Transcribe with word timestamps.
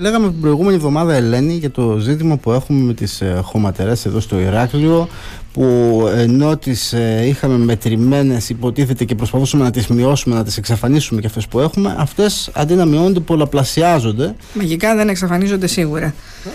Λέγαμε 0.00 0.28
την 0.28 0.40
προηγούμενη 0.40 0.74
εβδομάδα, 0.74 1.14
Ελένη, 1.14 1.54
για 1.54 1.70
το 1.70 1.98
ζήτημα 1.98 2.36
που 2.36 2.52
έχουμε 2.52 2.82
με 2.82 2.94
τις 2.94 3.20
ε, 3.20 3.40
χωματερές 3.42 4.06
εδώ 4.06 4.20
στο 4.20 4.38
Ηράκλειο 4.40 5.08
που 5.52 6.04
ενώ 6.16 6.56
τις 6.56 6.92
ε, 6.92 7.24
είχαμε 7.26 7.58
μετρημένες 7.58 8.48
υποτίθεται 8.48 9.04
και 9.04 9.14
προσπαθούσαμε 9.14 9.64
να 9.64 9.70
τις 9.70 9.86
μειώσουμε, 9.86 10.34
να 10.34 10.44
τις 10.44 10.56
εξαφανίσουμε 10.56 11.20
και 11.20 11.26
αυτές 11.26 11.46
που 11.46 11.60
έχουμε 11.60 11.94
αυτές 11.98 12.50
αντί 12.54 12.74
να 12.74 12.84
μειώνονται 12.84 13.20
πολλαπλασιάζονται. 13.20 14.34
Μαγικά 14.54 14.94
δεν 14.94 15.08
εξαφανίζονται 15.08 15.66
σίγουρα. 15.66 16.14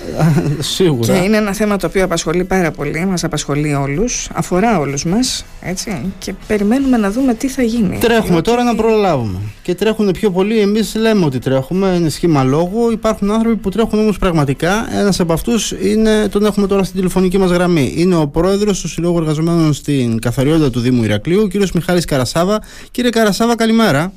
Σίγουρα. 0.59 1.13
Και 1.13 1.23
είναι 1.23 1.37
ένα 1.37 1.53
θέμα 1.53 1.77
το 1.77 1.87
οποίο 1.87 2.03
απασχολεί 2.03 2.43
πάρα 2.43 2.71
πολύ, 2.71 3.05
μας 3.05 3.23
απασχολεί 3.23 3.73
όλους, 3.73 4.29
αφορά 4.33 4.79
όλους 4.79 5.05
μας 5.05 5.45
έτσι, 5.61 6.13
και 6.19 6.33
περιμένουμε 6.47 6.97
να 6.97 7.11
δούμε 7.11 7.33
τι 7.33 7.47
θα 7.47 7.61
γίνει. 7.61 7.97
Τρέχουμε 7.97 8.41
τώρα 8.41 8.63
να 8.63 8.75
προλάβουμε. 8.75 9.37
Και 9.61 9.75
τρέχουν 9.75 10.11
πιο 10.11 10.31
πολύ, 10.31 10.59
εμείς 10.59 10.95
λέμε 10.95 11.25
ότι 11.25 11.39
τρέχουμε, 11.39 11.95
είναι 11.99 12.09
σχήμα 12.09 12.43
λόγου. 12.43 12.91
Υπάρχουν 12.91 13.31
άνθρωποι 13.31 13.55
που 13.55 13.69
τρέχουν 13.69 13.99
όμως 13.99 14.17
πραγματικά. 14.17 14.87
Ένας 14.99 15.19
από 15.19 15.33
αυτούς 15.33 15.71
είναι, 15.71 16.27
τον 16.27 16.45
έχουμε 16.45 16.67
τώρα 16.67 16.83
στην 16.83 16.95
τηλεφωνική 16.95 17.37
μας 17.37 17.51
γραμμή. 17.51 17.93
Είναι 17.97 18.15
ο 18.15 18.27
πρόεδρος 18.27 18.84
του 18.85 18.91
Συλλόγου 18.91 19.17
Εργαζομένων 19.17 19.73
στην 19.73 20.19
Καθαριότητα 20.19 20.69
του 20.69 20.79
Δήμου 20.79 21.03
Ηρακλείου, 21.03 21.41
ο 21.41 21.47
κύριος 21.47 21.71
Μιχάλης 21.71 22.05
Καρασάβα. 22.05 22.61
Κύριε 22.91 23.09
Καρασάβα, 23.09 23.55
καλημέρα. 23.55 24.11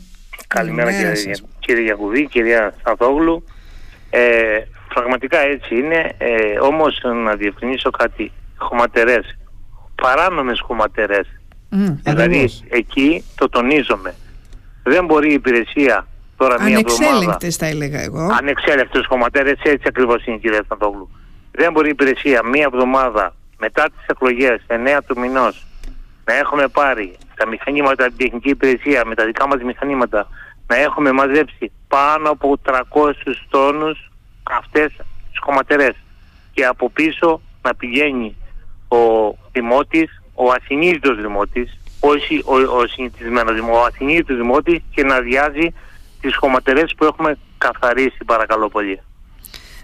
Καλημέρα, 0.46 0.90
κύριε, 0.92 1.34
κύριε 1.58 1.82
Γιακουδή, 1.82 2.26
κυρία 2.26 2.74
Σαθόγλου. 2.84 3.44
Ε, 4.10 4.20
πραγματικά 4.94 5.38
έτσι 5.38 5.74
είναι, 5.74 6.14
ε, 6.18 6.58
όμως 6.60 7.00
να 7.24 7.34
διευκρινίσω 7.34 7.90
κάτι, 7.90 8.32
χωματερές, 8.56 9.38
παράνομες 10.02 10.60
χωματερές. 10.60 11.26
Mm, 11.72 11.96
δηλαδή 12.02 12.50
εκεί 12.68 13.24
το 13.34 13.48
τονίζομαι. 13.48 14.14
Δεν 14.82 15.04
μπορεί 15.04 15.30
η 15.30 15.34
υπηρεσία 15.34 16.06
τώρα 16.36 16.62
μία 16.62 16.78
εβδομάδα... 16.78 17.06
Ανεξέλεγκτες 17.06 17.56
θα 17.56 17.66
έλεγα 17.66 18.00
εγώ. 18.00 18.28
Ανεξέλεγκτες 18.40 19.06
χωματερές, 19.06 19.58
έτσι 19.62 19.84
ακριβώς 19.86 20.26
είναι 20.26 20.36
κυρία 20.36 20.64
Σαθόγλου. 20.68 21.10
Δεν 21.50 21.72
μπορεί 21.72 21.86
η 21.86 21.90
υπηρεσία 21.90 22.40
μία 22.44 22.68
εβδομάδα 22.72 23.32
μετά 23.58 23.84
τις 23.84 24.06
εκλογές 24.06 24.60
9 24.68 24.98
του 25.06 25.18
μηνός 25.18 25.66
να 26.24 26.34
έχουμε 26.34 26.68
πάρει 26.68 27.16
τα 27.34 27.46
μηχανήματα, 27.46 28.06
την 28.06 28.16
τεχνική 28.16 28.48
υπηρεσία 28.48 29.04
με 29.04 29.14
τα 29.14 29.24
δικά 29.24 29.46
μας 29.46 29.62
μηχανήματα 29.62 30.28
να 30.66 30.76
έχουμε 30.76 31.12
μαζέψει 31.12 31.72
πάνω 31.88 32.30
από 32.30 32.58
300 32.64 32.80
τόνους 33.48 34.10
αυτές 34.42 34.86
τις 35.30 35.38
χωματερές 35.40 35.94
και 36.52 36.66
από 36.66 36.90
πίσω 36.90 37.40
να 37.62 37.74
πηγαίνει 37.74 38.36
ο 38.88 38.98
δημότης, 39.52 40.22
ο 40.34 40.50
ασυνείδητος 40.50 41.16
δημότης, 41.16 41.80
όχι 42.00 42.42
ο, 42.44 42.54
ο 42.54 42.86
συνηθισμένος 42.86 43.54
δημότης, 43.54 43.80
ο 43.80 43.84
ασυνείδητος 43.84 44.36
δημότης 44.36 44.82
και 44.90 45.04
να 45.04 45.14
αδειάζει 45.14 45.74
τις 46.20 46.36
χωματερές 46.36 46.94
που 46.96 47.04
έχουμε 47.04 47.38
καθαρίσει 47.58 48.24
παρακαλώ 48.26 48.68
πολύ. 48.68 49.00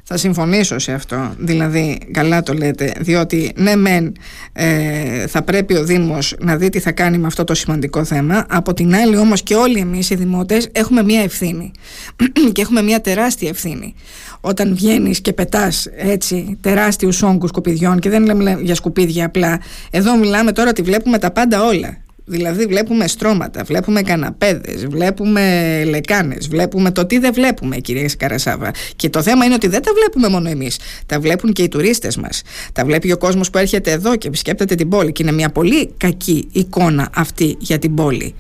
Θα 0.07 0.17
συμφωνήσω 0.17 0.79
σε 0.79 0.93
αυτό, 0.93 1.35
δηλαδή 1.39 1.99
καλά 2.11 2.43
το 2.43 2.53
λέτε, 2.53 2.93
διότι 3.01 3.53
ναι 3.57 3.77
μεν 3.77 4.13
ε, 4.53 5.27
θα 5.27 5.43
πρέπει 5.43 5.77
ο 5.77 5.85
Δήμος 5.85 6.35
να 6.41 6.57
δει 6.57 6.69
τι 6.69 6.79
θα 6.79 6.93
κάνει 6.93 7.19
με 7.19 7.27
αυτό 7.27 7.45
το 7.45 7.55
σημαντικό 7.55 8.05
θέμα, 8.05 8.47
από 8.49 8.75
την 8.75 8.95
άλλη 8.95 9.17
όμως 9.17 9.43
και 9.43 9.55
όλοι 9.55 9.79
εμείς 9.79 10.11
οι 10.11 10.15
δημότες 10.15 10.69
έχουμε 10.73 11.03
μια 11.03 11.21
ευθύνη 11.21 11.71
και 12.53 12.61
έχουμε 12.61 12.83
μια 12.83 13.01
τεράστια 13.01 13.49
ευθύνη. 13.49 13.95
Όταν 14.41 14.75
βγαίνεις 14.75 15.21
και 15.21 15.33
πετάς 15.33 15.89
έτσι 15.97 16.59
τεράστιους 16.61 17.23
όγκους 17.23 17.49
σκουπιδιών 17.49 17.99
και 17.99 18.11
δεν 18.11 18.25
λέμε 18.25 18.59
για 18.61 18.75
σκουπίδια 18.75 19.27
απλά, 19.27 19.61
εδώ 19.91 20.17
μιλάμε 20.17 20.53
τώρα 20.53 20.71
ότι 20.71 20.83
βλέπουμε 20.83 21.19
τα 21.19 21.31
πάντα 21.31 21.65
όλα. 21.65 22.04
Δηλαδή 22.27 22.67
βλέπουμε 22.67 23.07
στρώματα, 23.07 23.65
βλέπουμε 23.65 24.03
καναπέδες, 24.03 24.87
βλέπουμε 24.87 25.85
λεκάνες, 25.85 26.49
βλέπουμε 26.49 26.91
το 26.91 27.07
τι 27.07 27.19
δεν 27.19 27.33
βλέπουμε 27.33 27.77
κυρία 27.77 28.11
Καρασάβα. 28.19 28.71
Και 28.97 29.11
το 29.11 29.23
θέμα 29.23 29.45
είναι 29.45 29.55
ότι 29.55 29.69
δεν 29.69 29.83
τα 29.83 29.93
βλέπουμε 29.95 30.29
μόνο 30.29 30.49
εμείς, 30.49 30.79
τα 31.07 31.21
βλέπουν 31.21 31.53
και 31.53 31.63
οι 31.63 31.69
τουρίστες 31.69 32.17
μας. 32.17 32.43
Τα 32.73 32.85
βλέπει 32.85 33.13
ο 33.13 33.19
κόσμος 33.19 33.51
που 33.51 33.59
έρχεται 33.59 33.91
εδώ 33.91 34.17
και 34.17 34.29
επισκέπτεται 34.29 34.75
την 34.75 34.89
πόλη 34.89 35.13
και 35.13 35.23
είναι 35.23 35.33
μια 35.33 35.49
πολύ 35.49 35.95
κακή 35.97 36.49
εικόνα 36.53 37.11
αυτή 37.15 37.57
για 37.59 37.79
την 37.79 37.95
πόλη. 37.95 38.35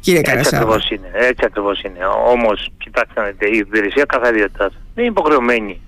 Κύριε 0.00 0.20
έτσι 0.20 0.32
Καρασάβα. 0.32 0.62
Ακριβώς 0.62 0.90
είναι, 0.90 1.10
έτσι 1.12 1.42
ακριβώς 1.44 1.82
είναι. 1.82 1.98
Όμως, 2.26 2.70
κοιτάξτε, 2.78 3.34
η 3.52 3.56
υπηρεσία 3.56 4.04
καθαριότητας 4.04 4.72
δεν 4.94 5.04
είναι 5.04 5.12
υποχρεωμένη 5.12 5.80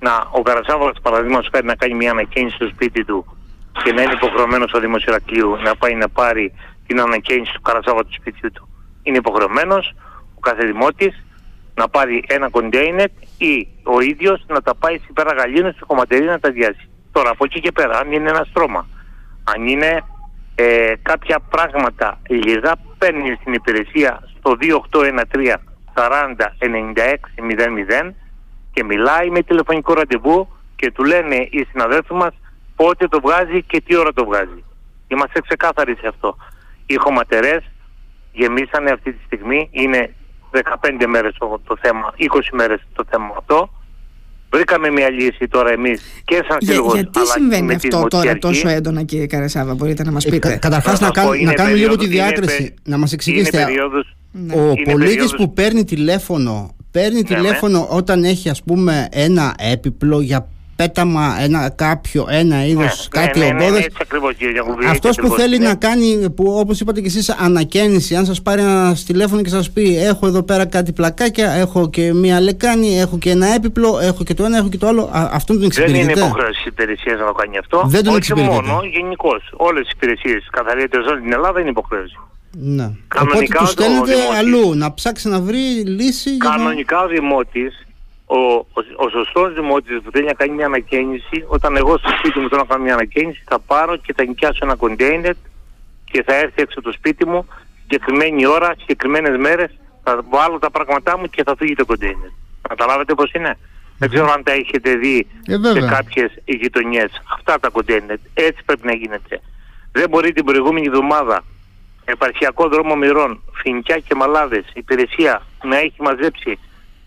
να 0.00 0.28
ο 0.32 0.42
Καρασάβας 0.42 0.96
παραδείγματος 1.02 1.48
χάρη 1.52 1.66
να 1.66 1.74
κάνει 1.74 1.94
μια 1.94 2.10
ανακαίνιση 2.10 2.54
στο 2.54 2.66
σπίτι 2.66 3.04
του 3.04 3.36
και 3.82 3.92
να 3.92 4.02
είναι 4.02 4.12
υποχρεωμένος 4.12 4.72
ο 4.72 4.80
Δημοσιορακίου 4.80 5.56
να 5.56 5.76
πάει 5.76 5.94
να 5.94 6.08
πάρει 6.08 6.54
την 6.86 7.00
ανακαίνιση 7.00 7.52
του 7.52 7.60
Καρασάβα 7.60 8.04
του 8.04 8.12
σπιτιού 8.12 8.52
του. 8.52 8.68
Είναι 9.02 9.16
υποχρεωμένος 9.16 9.94
ο 10.34 10.40
κάθε 10.40 10.66
δημότης 10.66 11.24
να 11.74 11.88
πάρει 11.88 12.24
ένα 12.28 12.48
κοντέινερ 12.48 13.08
ή 13.38 13.68
ο 13.82 14.00
ίδιος 14.00 14.44
να 14.46 14.62
τα 14.62 14.74
πάει 14.74 14.98
στην 14.98 15.14
πέρα 15.14 15.32
γαλήνου 15.32 15.72
στη 15.72 15.80
χωματερή 15.82 16.24
να 16.24 16.38
τα 16.38 16.50
διάσει. 16.50 16.88
Τώρα 17.12 17.30
από 17.30 17.44
εκεί 17.44 17.60
και 17.60 17.72
πέρα, 17.72 17.98
αν 17.98 18.12
είναι 18.12 18.30
ένα 18.30 18.44
στρώμα, 18.50 18.86
αν 19.44 19.66
είναι 19.66 20.04
ε, 20.54 20.92
κάποια 21.02 21.38
πράγματα 21.50 22.18
λίγα, 22.28 22.72
παίρνει 22.98 23.36
στην 23.40 23.52
υπηρεσία 23.52 24.22
στο 24.38 24.56
2813 24.60 25.54
40 25.94 26.34
96 26.60 27.14
00 28.04 28.12
και 28.72 28.84
μιλάει 28.84 29.30
με 29.30 29.42
τηλεφωνικό 29.42 29.94
ραντεβού 29.94 30.48
και 30.76 30.90
του 30.90 31.04
λένε 31.04 31.34
οι 31.50 31.66
συναδέλφοι 31.70 32.14
μας 32.14 32.34
πότε 32.76 33.08
το 33.08 33.20
βγάζει 33.20 33.62
και 33.62 33.80
τι 33.80 33.96
ώρα 33.96 34.12
το 34.12 34.24
βγάζει. 34.24 34.64
Είμαστε 35.08 35.40
ξεκάθαροι 35.40 35.96
σε 36.00 36.06
αυτό. 36.08 36.36
Οι 36.86 36.94
χωματερές 36.94 37.62
γεμίσανε 38.32 38.90
αυτή 38.90 39.12
τη 39.12 39.22
στιγμή, 39.24 39.68
είναι 39.70 40.14
15 40.50 41.06
μέρες 41.06 41.34
το, 41.38 41.60
το 41.66 41.76
θέμα, 41.80 42.14
20 42.18 42.40
μέρες 42.52 42.80
το 42.94 43.04
θέμα 43.10 43.34
αυτό. 43.38 43.70
Βρήκαμε 44.50 44.90
μια 44.90 45.10
λύση 45.10 45.48
τώρα 45.48 45.70
εμείς 45.70 46.22
και 46.24 46.34
σαν 46.34 46.56
Για, 46.60 46.72
σύλλογος 46.72 46.94
Γιατί 46.94 47.26
συμβαίνει 47.26 47.74
αυτό 47.74 48.06
τώρα 48.08 48.38
τόσο 48.38 48.68
έντονα 48.68 49.02
κύριε 49.02 49.26
Καρασάβα, 49.26 49.74
μπορείτε 49.74 50.04
να 50.04 50.10
μας 50.10 50.24
ε, 50.24 50.30
πείτε; 50.30 50.52
Ε, 50.52 50.56
καταρχάς 50.56 51.00
να, 51.00 51.10
κάν, 51.10 51.42
να 51.42 51.52
κάνουμε 51.52 51.76
λίγο 51.76 51.96
τη 51.96 52.06
διάκριση, 52.06 52.74
να 52.84 52.98
μας 52.98 53.12
εξηγήσετε. 53.12 53.66
Ναι. 54.30 54.54
Ο 54.54 54.72
πολίτης 54.92 55.34
που 55.34 55.52
παίρνει 55.52 55.84
τηλέφωνο 55.84 56.76
παίρνει 56.90 57.22
ναι, 57.22 57.28
ναι. 57.28 57.34
τηλέφωνο 57.36 57.78
ναι. 57.78 57.86
όταν 57.90 58.24
έχει 58.24 58.48
ας 58.48 58.62
πούμε 58.62 59.08
ένα 59.10 59.54
έπιπλο 59.58 60.20
για 60.20 60.48
πέταμα 60.76 61.36
ένα 61.40 61.70
κάποιο, 61.70 62.26
ένα 62.28 62.66
είδος 62.66 63.08
ναι, 63.14 63.20
κάτι 63.20 63.38
ναι, 63.38 63.52
ναι, 63.52 63.70
ναι, 63.70 64.88
Αυτός 64.88 65.16
που 65.16 65.28
θέλει 65.28 65.58
να 65.58 65.74
κάνει, 65.74 66.30
που 66.30 66.44
όπως 66.58 66.80
είπατε 66.80 67.00
και 67.00 67.06
εσείς, 67.06 67.30
ανακαίνιση, 67.30 68.16
αν 68.16 68.24
σας 68.24 68.42
πάρει 68.42 68.60
ένα 68.60 68.96
τηλέφωνο 69.06 69.42
και 69.42 69.48
σας 69.48 69.70
πει: 69.70 69.98
Έχω 69.98 70.26
εδώ 70.26 70.42
πέρα 70.42 70.66
κάτι 70.66 70.92
πλακάκια, 70.92 71.50
έχω 71.50 71.90
και 71.90 72.12
μία 72.12 72.40
λεκάνη, 72.40 72.98
έχω 72.98 73.18
και 73.18 73.30
ένα 73.30 73.46
έπιπλο, 73.46 73.98
έχω 74.02 74.24
και 74.24 74.34
το 74.34 74.44
ένα, 74.44 74.56
έχω 74.56 74.68
και 74.68 74.78
το 74.78 74.86
άλλο. 74.86 75.02
Α, 75.02 75.28
αυτό 75.32 75.52
τον 75.52 75.62
εξυπηρετείτε. 75.62 76.04
Δεν 76.04 76.16
είναι 76.16 76.26
υποχρέωση 76.26 76.58
της 76.58 76.66
υπηρεσίας 76.66 77.18
να 77.18 77.26
το 77.26 77.32
κάνει 77.32 77.58
αυτό. 77.58 77.82
Δεν 77.86 78.04
τον 78.04 78.14
Όχι 78.14 78.34
μόνο, 78.34 78.80
γενικώς. 78.92 79.52
Όλες 79.56 79.86
οι 79.86 79.92
υπηρεσίες 79.94 80.48
καθαριέται 80.50 80.98
όλη 80.98 81.20
την 81.20 81.32
Ελλάδα 81.32 81.60
είναι 81.60 81.68
υποχρέωση. 81.68 82.18
Ναι. 82.56 82.90
Κανονικά 83.08 83.58
Οπότε 83.60 83.64
του 83.64 83.66
στέλνετε 83.66 84.12
αλλού 84.36 84.74
να 84.74 84.94
ψάξει 84.94 85.28
να 85.28 85.40
βρει 85.40 85.84
λύση. 85.86 86.36
Κανονικά 86.36 87.02
ο 87.02 87.06
Δημότης 87.06 87.83
ο, 88.26 88.36
ο, 88.36 88.80
ο 88.96 89.08
σωστός 89.08 89.54
δημότης 89.54 90.00
που 90.02 90.10
θέλει 90.10 90.26
να 90.26 90.32
κάνει 90.32 90.52
μια 90.52 90.66
ανακαίνιση, 90.66 91.44
όταν 91.46 91.76
εγώ 91.76 91.98
στο 91.98 92.08
σπίτι 92.18 92.38
μου 92.38 92.48
θέλω 92.48 92.60
να 92.60 92.66
κάνω 92.66 92.82
μια 92.82 92.94
ανακαίνιση, 92.94 93.42
θα 93.48 93.58
πάρω 93.58 93.96
και 93.96 94.12
θα 94.16 94.24
νοικιάσω 94.24 94.58
ένα 94.62 94.74
κοντέινερ 94.74 95.34
και 96.04 96.22
θα 96.22 96.34
έρθει 96.34 96.62
έξω 96.62 96.78
από 96.78 96.88
το 96.88 96.92
σπίτι 96.92 97.26
μου 97.26 97.46
συγκεκριμένη 97.80 98.46
ώρα, 98.46 98.74
συγκεκριμένες 98.78 99.38
μέρες, 99.38 99.70
θα 100.02 100.22
βάλω 100.30 100.58
τα 100.58 100.70
πράγματά 100.70 101.18
μου 101.18 101.26
και 101.26 101.42
θα 101.42 101.54
φύγει 101.56 101.74
το 101.74 101.84
κοντέινερ. 101.84 102.30
Καταλάβετε 102.68 103.14
πώς 103.14 103.32
είναι; 103.32 103.58
Δεν 103.98 104.08
ξέρω 104.08 104.30
αν 104.32 104.42
τα 104.42 104.52
έχετε 104.52 104.94
δει 104.94 105.26
ε, 105.46 105.56
σε 105.72 105.80
κάποιες 105.80 106.30
γειτονιές. 106.44 107.22
Αυτά 107.34 107.60
τα 107.60 107.68
κοντέινερ. 107.68 108.16
Έτσι 108.34 108.62
πρέπει 108.64 108.86
να 108.86 108.94
γίνεται. 108.94 109.40
Δεν 109.92 110.08
μπορεί 110.08 110.32
την 110.32 110.44
προηγούμενη 110.44 110.86
εβδομάδα 110.86 111.44
επαρχιακό 112.04 112.68
δρόμο 112.68 112.96
μοιρών, 112.96 113.42
φινικιά 113.52 113.98
και 113.98 114.14
μαλάδες, 114.14 114.64
υπηρεσία 114.74 115.42
να 115.62 115.76
έχει 115.76 116.02
μαζέψει 116.02 116.58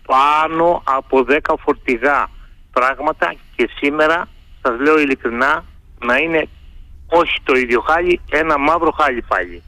πάνω 0.08 0.82
από 0.84 1.24
10 1.28 1.38
φορτηγά 1.64 2.28
πράγματα 2.72 3.34
και 3.56 3.70
σήμερα 3.76 4.28
σας 4.62 4.80
λέω 4.80 4.98
ειλικρινά 4.98 5.64
να 6.04 6.16
είναι 6.16 6.48
όχι 7.06 7.40
το 7.44 7.58
ίδιο 7.58 7.80
χάλι, 7.80 8.20
ένα 8.30 8.58
μαύρο 8.58 8.90
χάλι 8.90 9.22
πάλι. 9.22 9.62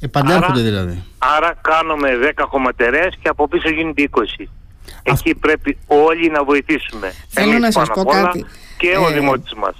Επανέρχονται 0.00 0.60
δηλαδή. 0.60 1.04
Άρα 1.18 1.54
κάνουμε 1.60 2.10
10 2.36 2.44
χωματερές 2.48 3.14
και 3.22 3.28
από 3.28 3.48
πίσω 3.48 3.68
γίνεται 3.68 4.08
20. 4.38 4.46
Εκεί 5.02 5.34
πρέπει 5.34 5.78
όλοι 5.86 6.30
να 6.30 6.44
βοηθήσουμε. 6.44 7.12
Θέλω 7.28 7.58
να 7.58 7.70
σας 7.70 7.88
πω 7.88 8.04
κάτι. 8.04 8.44
Και 8.76 8.96
ο 8.96 9.08
ε, 9.08 9.12
δημότης 9.12 9.54
μας. 9.54 9.74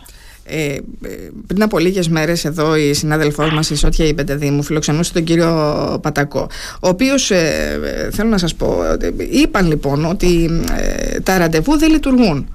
Ε, 0.50 0.79
πριν 1.47 1.62
από 1.62 1.79
λίγες 1.79 2.08
μέρες 2.08 2.44
εδώ 2.44 2.76
η 2.76 2.94
συνάδελφός 2.94 3.50
μας 3.52 3.70
η 3.70 3.76
Σότια 3.76 4.06
Ιπεντεδή 4.06 4.50
μου 4.50 4.62
φιλοξενούσε 4.62 5.12
τον 5.12 5.25
κύριο 5.25 5.99
Πατακό 6.02 6.49
ο 6.81 6.88
οποίος 6.88 7.31
ε, 7.31 8.11
θέλω 8.12 8.29
να 8.29 8.38
σας 8.38 8.55
πω 8.55 8.82
είπαν 9.31 9.67
λοιπόν 9.67 10.05
ότι 10.05 10.50
ε, 10.76 11.20
τα 11.20 11.38
ραντεβού 11.38 11.79
δεν 11.79 11.91
λειτουργούν 11.91 12.49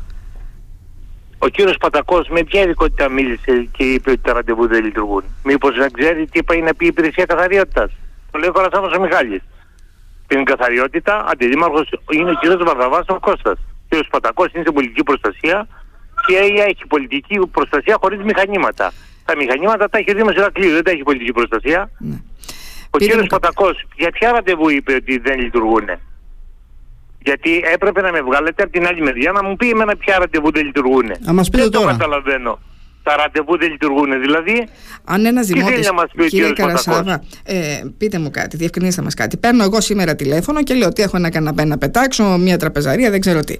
ο 1.38 1.48
κύριος 1.48 1.78
Πατακός 1.78 2.28
με 2.30 2.44
ποια 2.44 2.62
ειδικότητα 2.62 3.10
μίλησε 3.10 3.68
και 3.78 3.84
είπε 3.84 4.12
ότι 4.12 4.22
τα 4.22 4.34
ραντεβού 4.34 4.68
δεν 4.68 4.84
λειτουργούν; 4.84 5.24
Μήπως 5.44 5.76
να 5.76 5.88
ξέρει 5.90 6.26
τι 6.26 6.40
είπα 6.40 6.56
να 6.56 6.74
πει 6.76 6.86
η 6.86 6.88
υπηρεσία 6.88 7.26
καθαριότητας; 7.26 7.92
Το 8.32 8.40
λέει 8.40 8.50
ο 8.50 8.52
Κορασάβος 8.52 8.94
ο 8.98 9.02
Μιχάλης 9.02 9.42
την 10.28 10.44
καθαριότητα 10.44 11.26
αντιδήμαρχος 11.28 11.90
είναι 12.12 12.32
ο 12.32 12.34
κ. 12.34 12.64
Βαρδαβάς 12.64 13.06
ο 13.08 13.20
Κώστας. 13.20 13.58
Ο 13.92 13.98
κ. 13.98 14.10
Πατακός 14.10 14.54
είναι 14.54 14.64
σε 14.66 14.72
πολιτική 14.72 15.04
προστασία 15.04 15.68
και 16.28 16.64
έχει 16.68 16.88
πολιτική 16.88 17.40
προστασία 17.52 17.98
χωρίς 18.02 18.24
μηχανήματα. 18.24 18.92
Τα 19.26 19.36
μηχανήματα 19.36 19.90
τα 19.90 19.98
έχει 19.98 20.12
ο 20.12 20.14
Δήμος 20.14 20.36
Ηρακλείου, 20.36 20.72
δεν 20.72 20.84
τα 20.84 20.92
έχει 20.92 21.04
πολιτική 21.04 21.32
προστασία. 21.32 21.90
Ναι. 21.98 22.16
Ο 22.90 22.98
κ. 22.98 23.28
Πατακός 23.28 23.86
για 23.96 24.12
ποια 24.12 24.32
ραντεβού 24.32 24.70
είπε 24.70 24.94
ότι 24.94 25.18
δεν 25.18 25.40
λειτουργούν. 25.40 25.90
Γιατί 27.22 27.62
έπρεπε 27.74 28.02
να 28.02 28.12
με 28.12 28.22
βγάλετε 28.22 28.64
από 28.64 28.72
την 28.72 28.88
άλλη 28.88 29.02
μεριά 29.02 29.32
να 29.32 29.44
μου 29.44 29.56
πει 29.56 29.70
εμένα 29.70 29.96
ποια 29.96 30.18
ραντεβού 30.20 30.52
δεν 30.52 30.66
λειτουργούν. 30.66 31.12
δεν 31.52 31.72
το 31.72 31.86
καταλαβαίνω 31.86 32.60
τα 33.06 33.16
ραντεβού 33.16 33.58
δεν 33.58 33.72
λειτουργούν. 33.72 34.20
Δηλαδή, 34.22 34.68
αν 35.04 35.26
ένα 35.26 35.42
δημότη. 35.42 35.74
Κύριε 36.28 36.52
Καρασάβα, 36.52 37.24
ε, 37.44 37.82
πείτε 37.98 38.20
μου 38.20 38.32
κάτι, 38.32 38.58
διευκρινίστε 38.58 39.02
μας 39.02 39.14
κάτι. 39.14 39.38
Παίρνω 39.38 39.64
εγώ 39.64 39.82
σήμερα 39.82 40.16
τηλέφωνο 40.16 40.64
και 40.64 40.74
λέω 40.74 40.88
ότι 40.88 41.02
έχω 41.02 41.18
ένα 41.18 41.30
καναπέ 41.30 41.66
να 41.66 41.78
πετάξω, 41.78 42.24
μια 42.24 42.58
τραπεζαρία, 42.58 43.10
δεν 43.10 43.20
ξέρω 43.20 43.40
τι. 43.40 43.56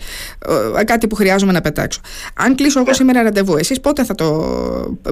Ε, 0.80 0.84
κάτι 0.84 1.08
που 1.08 1.16
χρειάζομαι 1.16 1.52
να 1.52 1.62
πετάξω. 1.62 2.02
Αν 2.36 2.56
κλείσω 2.56 2.80
εγώ 2.80 2.88
ναι. 2.88 2.94
σήμερα 2.94 3.24
ραντεβού, 3.24 3.58
εσείς 3.58 3.80
πότε 3.80 4.04
θα, 4.04 4.16
το... 4.16 4.26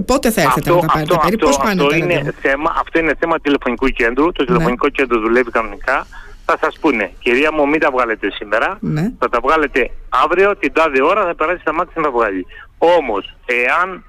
πότε 0.06 0.31
θα 0.31 0.41
έρθετε 0.41 0.69
αυτό, 0.69 0.81
να 0.81 0.88
τα 0.88 0.94
πάρετε; 0.94 1.15
περίπου, 1.21 1.45
πώς 1.45 1.57
πάνε 1.57 1.81
αυτό, 1.81 1.95
είναι 1.95 2.33
θέμα, 2.41 2.75
αυτό 2.79 3.00
είναι 3.00 3.13
θέμα 3.19 3.39
τηλεφωνικού 3.39 3.88
κέντρου. 3.88 4.31
Το 4.31 4.41
ναι. 4.41 4.45
τηλεφωνικό 4.47 4.89
κέντρο 4.89 5.19
δουλεύει 5.19 5.51
κανονικά 5.51 6.07
θα 6.45 6.57
σας 6.62 6.79
πούνε, 6.79 7.12
κυρία 7.19 7.53
μου 7.53 7.68
μην 7.68 7.79
τα 7.79 7.91
βγάλετε 7.91 8.31
σήμερα, 8.31 8.77
ναι. 8.79 9.12
θα 9.19 9.29
τα 9.29 9.39
βγάλετε 9.44 9.91
αύριο, 10.24 10.57
την 10.57 10.74
τάδε 10.74 11.03
ώρα 11.03 11.25
θα 11.25 11.36
περάσει 11.36 11.63
τα 11.63 11.74
μάτια 11.74 11.94
να 11.95 12.03
τα 12.03 12.12
βγάλει. 12.12 12.45
Όμως, 12.77 13.36
εάν 13.45 14.03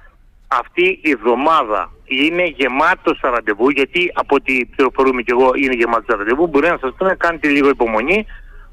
αυτή 0.47 0.99
η 1.01 1.09
εβδομάδα 1.09 1.91
είναι 2.05 2.43
γεμάτο 2.43 3.13
στα 3.13 3.29
ραντεβού, 3.29 3.69
γιατί 3.69 4.11
από 4.13 4.35
ό,τι 4.35 4.65
πληροφορούμε 4.65 5.21
και 5.21 5.31
εγώ 5.31 5.51
είναι 5.55 5.73
γεμάτο 5.73 6.03
στα 6.03 6.15
ραντεβού, 6.15 6.47
μπορεί 6.47 6.67
να 6.67 6.77
σας 6.81 6.93
πούνε 6.97 7.15
κάντε 7.15 7.47
λίγο 7.47 7.69
υπομονή 7.69 8.25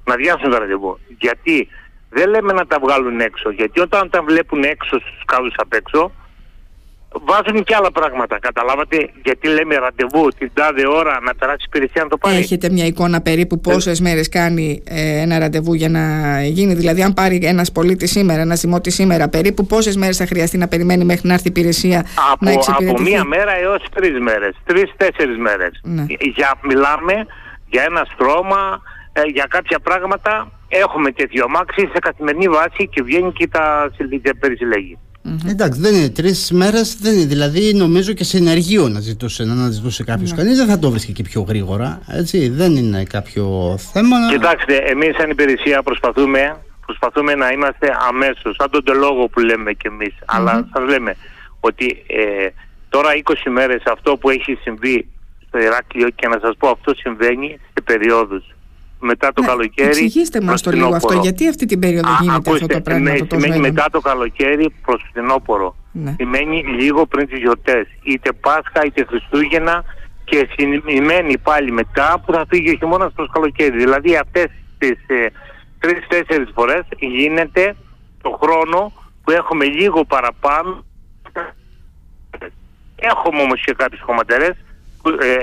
να 0.05 0.15
διάσουν 0.15 0.51
τα 0.51 0.59
ραντεβού. 0.59 0.99
Γιατί 1.19 1.69
δεν 2.11 2.29
λέμε 2.29 2.53
να 2.53 2.67
τα 2.67 2.79
βγάλουν 2.79 3.21
έξω, 3.21 3.51
γιατί 3.51 3.81
όταν 3.81 4.11
τα 4.11 4.23
βλέπουν 4.23 4.63
έξω 4.63 4.99
στους 5.01 5.23
κάδους 5.27 5.55
απ' 5.57 5.73
έξω, 5.73 6.13
βάζουν 7.21 7.65
και 7.65 7.75
άλλα 7.75 7.91
πράγματα. 7.91 8.39
Καταλάβατε 8.39 9.11
γιατί 9.25 9.49
λέμε 9.49 9.75
ραντεβού 9.75 10.29
την 10.39 10.51
τάδε 10.55 10.87
ώρα 10.87 11.21
να 11.23 11.35
περάσει 11.35 11.65
υπηρεσία 11.67 12.03
να 12.03 12.09
το 12.09 12.17
πάρει; 12.17 12.37
Έχετε 12.37 12.71
μια 12.71 12.87
εικόνα 12.87 13.21
περίπου 13.21 13.61
πόσες 13.61 14.01
ε... 14.01 14.03
μέρες 14.03 14.29
κάνει 14.29 14.83
ε, 14.87 15.21
ένα 15.21 15.39
ραντεβού 15.39 15.75
για 15.75 15.89
να 15.89 16.03
γίνει; 16.45 16.75
Δηλαδή, 16.75 17.03
αν 17.03 17.15
πάρει 17.15 17.41
ένας 17.43 17.73
πολίτης 17.73 18.11
σήμερα, 18.11 18.41
ένα 18.41 18.55
δημότη 18.55 18.91
σήμερα, 18.91 19.29
περίπου 19.29 19.67
πόσες 19.67 19.97
μέρες 19.97 20.17
θα 20.17 20.27
χρειαστεί 20.27 20.59
να 20.59 20.69
περιμένει 20.69 21.05
μέχρι 21.05 21.29
να 21.29 21.35
έρθει 21.35 21.47
η 21.49 21.53
υπηρεσία 21.57 22.07
από, 22.33 22.45
να 22.45 22.51
εξυπηρετηθεί; 22.51 23.01
Από 23.01 23.03
μία 23.03 23.25
μέρα 23.25 23.57
έως 23.57 23.83
τρεις 23.95 24.19
μέρες. 24.21 24.55
Τρει-τέσσερι 24.65 25.39
μέρες. 25.39 25.81
Ναι. 25.83 26.05
Για, 26.35 26.55
μιλάμε 26.63 27.27
για 27.69 27.83
ένα 27.83 28.07
στρώμα, 28.13 28.83
ε, 29.13 29.23
για 29.25 29.47
κάποια 29.49 29.79
πράγματα. 29.79 30.51
Έχουμε 30.69 31.11
τέτοιο 31.11 31.45
αμάξι 31.45 31.81
σε 31.81 31.99
καθημερινή 31.99 32.49
βάση 32.49 32.89
και 32.89 33.03
βγαίνει 33.03 33.33
και 33.33 33.49
τα 33.49 33.91
περισυλλέγει. 34.41 34.99
Mm-hmm. 35.25 35.51
Εντάξει, 35.51 35.81
δεν 35.81 35.95
είναι 35.95 36.09
τρεις 36.09 36.51
μέρες, 36.53 36.97
δεν 37.01 37.15
είναι. 37.15 37.25
Δηλαδή, 37.25 37.75
νομίζω 37.75 38.13
και 38.13 38.25
σε 38.25 38.37
ενεργείο 38.37 38.89
να 38.89 39.01
ζητούσε, 39.01 39.45
να 39.45 39.71
ζητούσε 39.71 40.05
κάποιος. 40.05 40.33
Mm-hmm. 40.33 40.37
Κανείς 40.37 40.57
δεν 40.57 40.67
θα 40.67 40.79
το 40.79 40.91
βρίσκει 40.91 41.13
και 41.13 41.23
πιο 41.23 41.41
γρήγορα. 41.41 42.01
Έτσι, 42.09 42.49
δεν 42.49 42.77
είναι 42.77 43.05
κάποιο 43.05 43.77
θέμα. 43.93 44.17
Κοιτάξτε, 44.31 44.77
εμείς 44.77 45.17
σαν 45.17 45.31
υπηρεσία 45.31 45.83
προσπαθούμε, 45.83 46.57
προσπαθούμε 46.87 47.35
να 47.35 47.51
είμαστε 47.51 47.97
αμέσως, 48.09 48.57
σαν 48.59 48.71
τον 48.71 48.85
τελόγο 48.85 49.29
που 49.29 49.41
λέμε 49.41 49.73
κι 49.73 49.87
εμείς. 49.87 50.15
Mm-hmm. 50.19 50.37
Αλλά 50.37 50.69
σας 50.73 50.89
λέμε 50.89 51.17
ότι 51.61 52.05
ε, 52.07 52.49
τώρα 52.89 53.09
20 53.25 53.51
μέρες 53.51 53.83
αυτό 53.85 54.17
που 54.17 54.31
έχει 54.31 54.59
συμβεί 54.63 55.09
στο 55.47 55.59
Ηράκλειο 55.59 56.09
και 56.09 56.29
να 56.29 56.39
σας 56.43 56.57
πω 56.59 56.69
αυτό 56.69 56.95
συμβαίνει 56.95 57.59
σε 57.73 57.83
περιόδους 57.85 58.45
μετά 59.03 59.33
το 59.33 59.41
ναι, 59.41 59.47
καλοκαίρι. 59.47 59.89
Εξηγήστε 59.89 60.41
μας 60.41 60.63
το 60.63 60.71
λίγο 60.71 60.95
αυτό, 60.95 61.13
γιατί 61.13 61.49
αυτή 61.49 61.67
την 61.67 61.79
περίοδο 61.79 62.09
Α, 62.09 62.17
γίνεται 62.21 62.37
ακούστε, 62.37 62.65
αυτό 62.65 62.77
το 62.77 62.81
πράγμα. 62.81 63.11
Ναι, 63.11 63.19
το 63.19 63.41
σημαίνει 63.41 63.59
μετά 63.59 63.87
το 63.93 64.01
καλοκαίρι 64.01 64.75
προς 64.83 65.05
φθινόπωρο. 65.09 65.77
Ναι. 65.93 66.15
Σημαίνει 66.19 66.63
λίγο 66.63 67.07
πριν 67.07 67.29
τις 67.29 67.39
γιορτές. 67.39 67.87
Είτε 68.03 68.33
Πάσχα 68.33 68.85
είτε 68.85 69.05
Χριστούγεννα 69.05 69.85
και 70.25 70.49
σημαίνει 70.85 71.39
πάλι 71.39 71.71
μετά 71.73 72.23
που 72.27 72.33
θα 72.33 72.45
φύγει 72.49 72.71
ο 72.71 72.77
χειμώνας 72.79 73.13
προς 73.13 73.31
καλοκαίρι. 73.33 73.77
Δηλαδή 73.77 74.17
αυτές 74.17 74.47
τις 74.79 74.99
ε, 75.07 75.27
τρει-τέσσερι 75.79 76.47
φορές 76.55 76.83
γίνεται 76.99 77.77
το 78.23 78.39
χρόνο 78.43 78.93
που 79.25 79.31
έχουμε 79.31 79.65
λίγο 79.65 80.05
παραπάνω. 80.05 80.85
Έχουμε 82.97 83.41
όμως 83.43 83.63
και 83.65 83.75
κάποιες 83.77 84.01
χωματερές, 84.05 84.57
ε, 85.21 85.37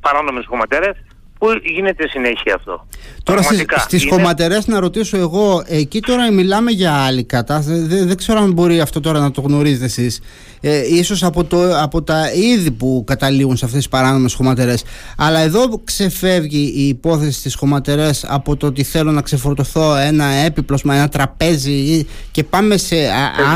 παράνομες 0.00 0.46
χωματερές 0.46 0.96
Πού 1.44 1.50
γίνεται 1.62 2.08
συνέχεια 2.08 2.54
αυτό. 2.54 2.86
Τώρα 3.24 3.42
στι 3.42 3.96
είναι... 3.96 4.10
χωματερέ 4.10 4.58
να 4.66 4.80
ρωτήσω 4.80 5.16
εγώ, 5.16 5.62
εκεί 5.66 6.00
τώρα 6.00 6.32
μιλάμε 6.32 6.70
για 6.70 6.92
άλλη 6.92 7.24
κατάσταση. 7.24 7.80
Δεν, 7.80 8.06
δεν 8.06 8.16
ξέρω 8.16 8.38
αν 8.38 8.52
μπορεί 8.52 8.80
αυτό 8.80 9.00
τώρα 9.00 9.18
να 9.18 9.30
το 9.30 9.40
γνωρίζετε 9.40 9.84
εσείς. 9.84 10.20
Ε, 10.60 10.94
ίσως 10.94 11.22
από, 11.24 11.44
το, 11.44 11.78
από 11.78 12.02
τα 12.02 12.32
είδη 12.32 12.70
που 12.70 13.04
καταλήγουν 13.06 13.56
σε 13.56 13.64
αυτές 13.64 13.80
τις 13.80 13.88
παράνομες 13.88 14.34
χωματερές 14.34 14.84
αλλά 15.16 15.38
εδώ 15.38 15.80
ξεφεύγει 15.84 16.72
η 16.76 16.88
υπόθεση 16.88 17.42
της 17.42 17.54
χωματερές 17.54 18.24
από 18.28 18.56
το 18.56 18.66
ότι 18.66 18.82
θέλω 18.82 19.10
να 19.10 19.22
ξεφορτωθώ 19.22 19.96
ένα 19.96 20.24
έπιπλωσμα, 20.24 20.94
ένα 20.94 21.08
τραπέζι 21.08 22.06
και 22.30 22.44
πάμε 22.44 22.76
σε 22.76 22.96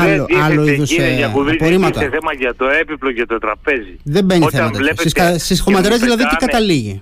άλλο, 0.01 0.25
άλλο 0.43 0.67
είδους 0.67 0.91
ε, 0.91 1.23
απορρίμματα. 1.23 1.99
Δεν 1.99 2.09
θέμα 2.09 2.33
για 2.33 2.55
το 2.55 2.65
έπιπλο 2.65 3.11
και 3.11 3.25
το 3.25 3.37
τραπέζι. 3.37 3.99
Δεν 4.03 4.25
μπαίνει 4.25 4.47
θέμα 4.51 4.71
Στις, 4.95 5.13
στις 5.43 5.59
χωματερές 5.59 5.99
δηλαδή 5.99 6.27
τι 6.27 6.35
καταλήγει; 6.35 7.01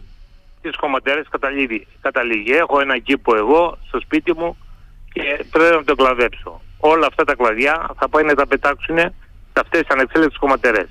Στις 0.67 0.79
χωματερές 0.79 1.25
καταλήγει, 1.29 1.87
καταλήγει. 2.01 2.51
Έχω 2.51 2.79
ένα 2.79 2.97
κήπο 2.97 3.35
εγώ 3.35 3.77
στο 3.87 3.99
σπίτι 3.99 4.33
μου 4.37 4.57
και 5.13 5.45
πρέπει 5.51 5.75
να 5.75 5.83
το 5.83 5.95
κλαδέψω. 5.95 6.61
Όλα 6.77 7.05
αυτά 7.05 7.23
τα 7.23 7.35
κλαδιά 7.35 7.89
θα 7.99 8.09
πάει 8.09 8.23
να 8.23 8.33
τα 8.33 8.47
πετάξουν 8.47 8.97
σε 8.97 9.13
αυτές 9.61 9.79
τις 9.81 9.89
ανεξέλεγκτες 9.89 10.37
χωματερές. 10.39 10.89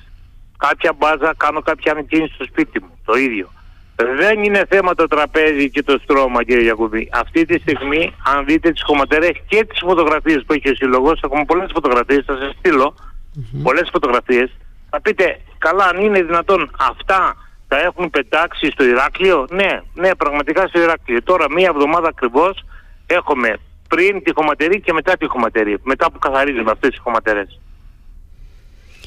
Κάποια 0.59 0.93
μπάζα 0.93 1.35
κάνω 1.37 1.61
κάποια 1.61 1.93
ανεκκίνηση 1.93 2.35
στο 2.35 2.45
σπίτι 2.45 2.83
μου, 2.83 2.99
το 3.05 3.15
ίδιο. 3.15 3.49
Δεν 3.97 4.45
είναι 4.45 4.67
θέμα 4.69 4.95
το 4.95 5.07
τραπέζι 5.07 5.71
και 5.71 5.83
το 5.83 5.99
στρώμα 6.03 6.45
κύριε 6.45 6.63
Γιακουβή. 6.63 7.09
Αυτή 7.13 7.45
τη 7.45 7.59
στιγμή 7.59 8.15
αν 8.35 8.45
δείτε 8.45 8.71
τις 8.71 8.83
χωματερές 8.83 9.33
και 9.49 9.65
τις 9.65 9.79
φωτογραφίες 9.79 10.45
που 10.47 10.53
έχει 10.53 10.71
ο 10.71 10.75
Σύλλογος, 10.75 11.21
έχουμε 11.23 11.45
πολλές 11.45 11.71
φωτογραφίες, 11.75 12.25
θα 12.27 12.37
σας 12.37 12.55
στείλω 12.59 12.95
mm-hmm. 12.95 13.61
πολλές 13.63 13.89
φωτογραφίες. 13.93 14.51
Θα 14.91 15.01
πείτε 15.01 15.41
καλά 15.59 15.85
αν 15.85 16.01
είναι 16.01 16.23
δυνατόν 16.23 16.71
αυτά 16.79 17.37
τα 17.69 17.81
έχουν 17.81 18.11
πετάξει 18.11 18.71
στο 18.71 18.85
Ηράκλειο; 18.85 19.47
Ναι, 19.51 19.81
ναι, 19.95 20.15
πραγματικά 20.15 20.67
στο 20.67 20.81
Ηράκλειο. 20.81 21.23
Τώρα 21.23 21.47
μία 21.51 21.71
εβδομάδα 21.75 22.09
ακριβώς 22.09 22.65
έχουμε 23.07 23.57
πριν 23.89 24.23
τη 24.23 24.33
χωματερή 24.35 24.81
και 24.81 24.93
μετά 24.93 25.17
τη 25.17 25.27
χωματερή. 25.27 25.79
Μετά 25.83 26.11
που 26.11 26.19
καθαρίζουμε 26.19 26.71
αυτές 26.71 26.91
τις 26.91 26.99
χωματερές. 26.99 27.61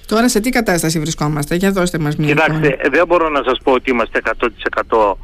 Τώρα 0.08 0.30
σε 0.30 0.40
τι 0.40 0.50
κατάσταση 0.50 1.00
βρισκόμαστε, 1.00 1.56
για 1.56 1.72
δώστε 1.72 1.98
μας 2.00 2.16
μια 2.16 2.28
Κοιτάξτε, 2.28 2.80
δεν 2.90 3.08
μπορώ 3.08 3.30
να 3.30 3.44
σας 3.44 3.60
πω 3.64 3.72
ότι 3.72 3.90
είμαστε 3.90 4.22
100% 4.88 5.16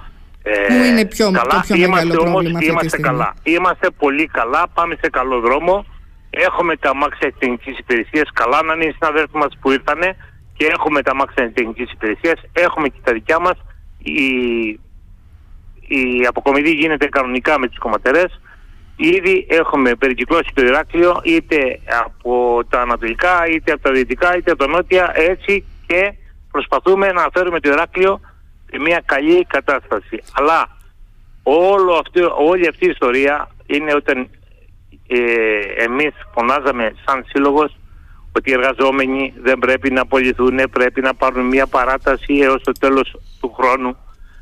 ε, 0.48 0.68
Πού 0.68 0.84
είναι 0.84 1.06
πιο, 1.06 1.32
καλά. 1.32 1.48
το 1.50 1.62
πιο 1.66 1.76
είμαστε 1.76 2.06
μεγάλο 2.06 2.22
όμως, 2.22 2.32
πρόβλημα 2.32 2.60
είμαστε 2.64 2.98
καλά. 2.98 3.34
Είμαστε 3.44 3.90
πολύ 3.90 4.28
καλά, 4.28 4.68
πάμε 4.74 4.98
σε 5.02 5.10
καλό 5.10 5.40
δρόμο. 5.40 5.86
Έχουμε 6.30 6.76
τα 6.76 6.96
μάξια 6.96 7.34
τεχνικής 7.40 7.78
υπηρεσίας 7.78 8.30
καλά, 8.34 8.64
να 8.64 8.74
είναι 8.74 8.86
οι 8.86 8.96
συναδέλφοι 9.00 9.38
μας 9.38 9.58
που 9.62 9.72
ήρθανε 9.72 10.16
και 10.58 10.66
έχουμε 10.66 11.02
τα 11.02 11.16
μάξια 11.16 11.52
τεχνικής 11.52 11.92
υπηρεσίας, 11.92 12.42
έχουμε 12.54 12.88
και 12.88 13.00
τα 13.04 13.14
δικιά 13.14 13.40
μας. 13.40 13.58
Η, 13.98 14.26
η 15.88 16.26
αποκομιδή 16.28 16.72
γίνεται 16.72 17.06
κανονικά 17.06 17.60
με 17.60 17.68
τις 17.68 17.78
κομματερές. 17.78 18.40
Ήδη 18.96 19.46
έχουμε 19.50 19.96
περικυκλώσει 19.96 20.50
το 20.54 20.66
Ηράκλειο 20.66 21.22
είτε 21.24 21.80
από 22.04 22.62
τα 22.70 22.82
ανατολικά, 22.82 23.48
είτε 23.48 23.72
από 23.72 23.82
τα 23.82 23.92
δυτικά, 23.92 24.38
είτε 24.38 24.52
από 24.52 24.64
τα 24.64 24.70
νότια, 24.70 25.12
έτσι 25.16 25.66
και 25.88 26.14
προσπαθούμε 26.52 27.12
να 27.12 27.28
φέρουμε 27.34 27.60
το 27.60 27.70
Ηράκλειο 27.70 28.20
σε 28.70 28.80
μια 28.80 29.02
καλή 29.06 29.46
κατάσταση. 29.46 30.22
Αλλά 30.34 30.78
όλο 31.44 31.94
αυτό, 31.94 32.36
όλη 32.38 32.68
αυτή 32.68 32.86
η 32.86 32.90
ιστορία 32.90 33.50
είναι 33.66 33.94
όταν 33.94 34.30
ε, 35.08 35.60
εμείς 35.84 36.14
φωνάζαμε 36.34 36.94
σαν 37.06 37.26
σύλλογος 37.28 37.78
ότι 38.36 38.50
οι 38.50 38.54
εργαζόμενοι 38.54 39.34
δεν 39.42 39.60
πρέπει 39.60 39.92
να 39.92 40.02
απολυθούν, 40.02 40.60
πρέπει 40.72 41.02
να 41.02 41.14
πάρουν 41.14 41.46
μια 41.46 41.68
παράταση 41.68 42.34
έως 42.34 42.64
το 42.64 42.72
τέλος 42.72 43.16
του 43.40 43.54
χρόνου, 43.54 43.98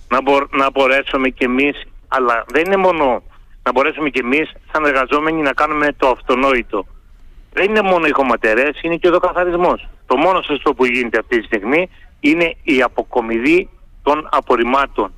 να, 0.10 0.20
να 0.58 0.72
μπορέσουμε 0.72 1.30
κι 1.30 1.44
εμείς, 1.44 1.84
αλλά 2.08 2.46
δεν 2.48 2.66
είναι 2.66 2.78
μόνο 2.78 3.24
να 3.64 3.72
μπορέσουμε 3.72 4.10
κι 4.10 4.20
εμείς 4.20 4.52
σαν 4.72 4.86
εργαζόμενοι 4.86 5.42
να 5.42 5.54
κάνουμε 5.54 5.94
το 5.98 6.08
αυτονόητο. 6.08 6.86
Δεν 7.54 7.70
είναι 7.70 7.82
μόνο 7.82 8.06
οι 8.06 8.12
χωματερές, 8.12 8.82
είναι 8.82 8.96
και 8.96 9.08
ο 9.08 9.20
καθαρισμός. 9.20 9.88
Το 10.06 10.16
μόνο 10.16 10.42
σωστό 10.42 10.74
που 10.74 10.86
γίνεται 10.86 11.20
αυτή 11.20 11.40
τη 11.40 11.46
στιγμή 11.46 11.90
είναι 12.20 12.56
η 12.64 12.82
αποκομιδή 12.82 13.70
των 14.04 14.28
απορριμμάτων. 14.32 15.14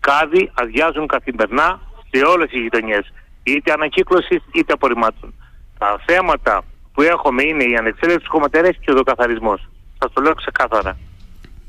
Κάδοι 0.00 0.50
αδειάζουν 0.54 1.06
καθημερινά 1.06 1.80
σε 2.10 2.24
όλες 2.24 2.50
τις 2.50 2.60
γειτονιές, 2.60 3.12
είτε 3.42 3.72
ανακύκλωσης 3.72 4.42
είτε 4.52 4.72
απορριμμάτων. 4.72 5.34
Τα 5.78 6.00
θέματα 6.06 6.64
που 7.00 7.06
έχουμε 7.06 7.42
είναι 7.42 7.64
οι 7.64 7.74
ανεξέλεγκτες 7.78 8.28
κομματερές 8.28 8.76
και 8.80 8.90
ο 8.90 8.94
δοκαθαρισμός. 8.94 9.68
Σας 9.98 10.12
το 10.12 10.22
λέω 10.22 10.34
ξεκάθαρα. 10.34 10.96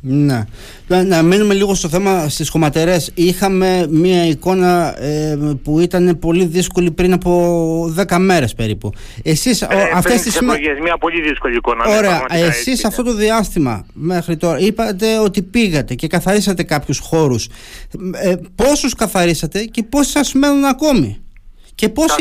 Ναι. 0.01 0.45
Να 0.88 1.21
μείνουμε 1.21 1.53
λίγο 1.53 1.75
στο 1.75 1.89
θέμα 1.89 2.29
στις 2.29 2.50
χωματερές. 2.50 3.11
Είχαμε 3.15 3.88
μία 3.89 4.25
εικόνα 4.25 5.01
ε, 5.01 5.38
που 5.63 5.79
ήταν 5.79 6.19
πολύ 6.19 6.45
δύσκολη 6.45 6.91
πριν 6.91 7.13
από 7.13 7.93
10 8.07 8.17
μέρες 8.19 8.53
περίπου. 8.53 8.91
Εσείς, 9.23 9.61
ε, 9.61 9.67
αυτές 9.93 10.21
τις... 10.21 10.35
Εκλογές, 10.35 10.79
μία 10.83 10.97
πολύ 10.97 11.21
δύσκολη 11.21 11.55
εικόνα. 11.55 11.88
Ναι, 11.88 11.97
Ωραία. 11.97 12.25
Ναι, 12.31 12.39
Εσείς 12.39 12.85
αυτό 12.85 13.03
το 13.03 13.13
διάστημα 13.13 13.85
μέχρι 13.93 14.38
τώρα 14.38 14.59
είπατε 14.59 15.19
ότι 15.19 15.41
πήγατε 15.41 15.95
και 15.95 16.07
καθαρίσατε 16.07 16.63
κάποιους 16.63 17.00
χώρους. 17.00 17.47
Ε, 18.13 18.35
πόσους 18.55 18.95
καθαρίσατε 18.95 19.63
και 19.63 19.83
πόσοι 19.83 20.09
σας 20.09 20.33
μένουν 20.33 20.65
ακόμη; 20.65 21.21
Και 21.81 21.89
πώς, 21.89 22.15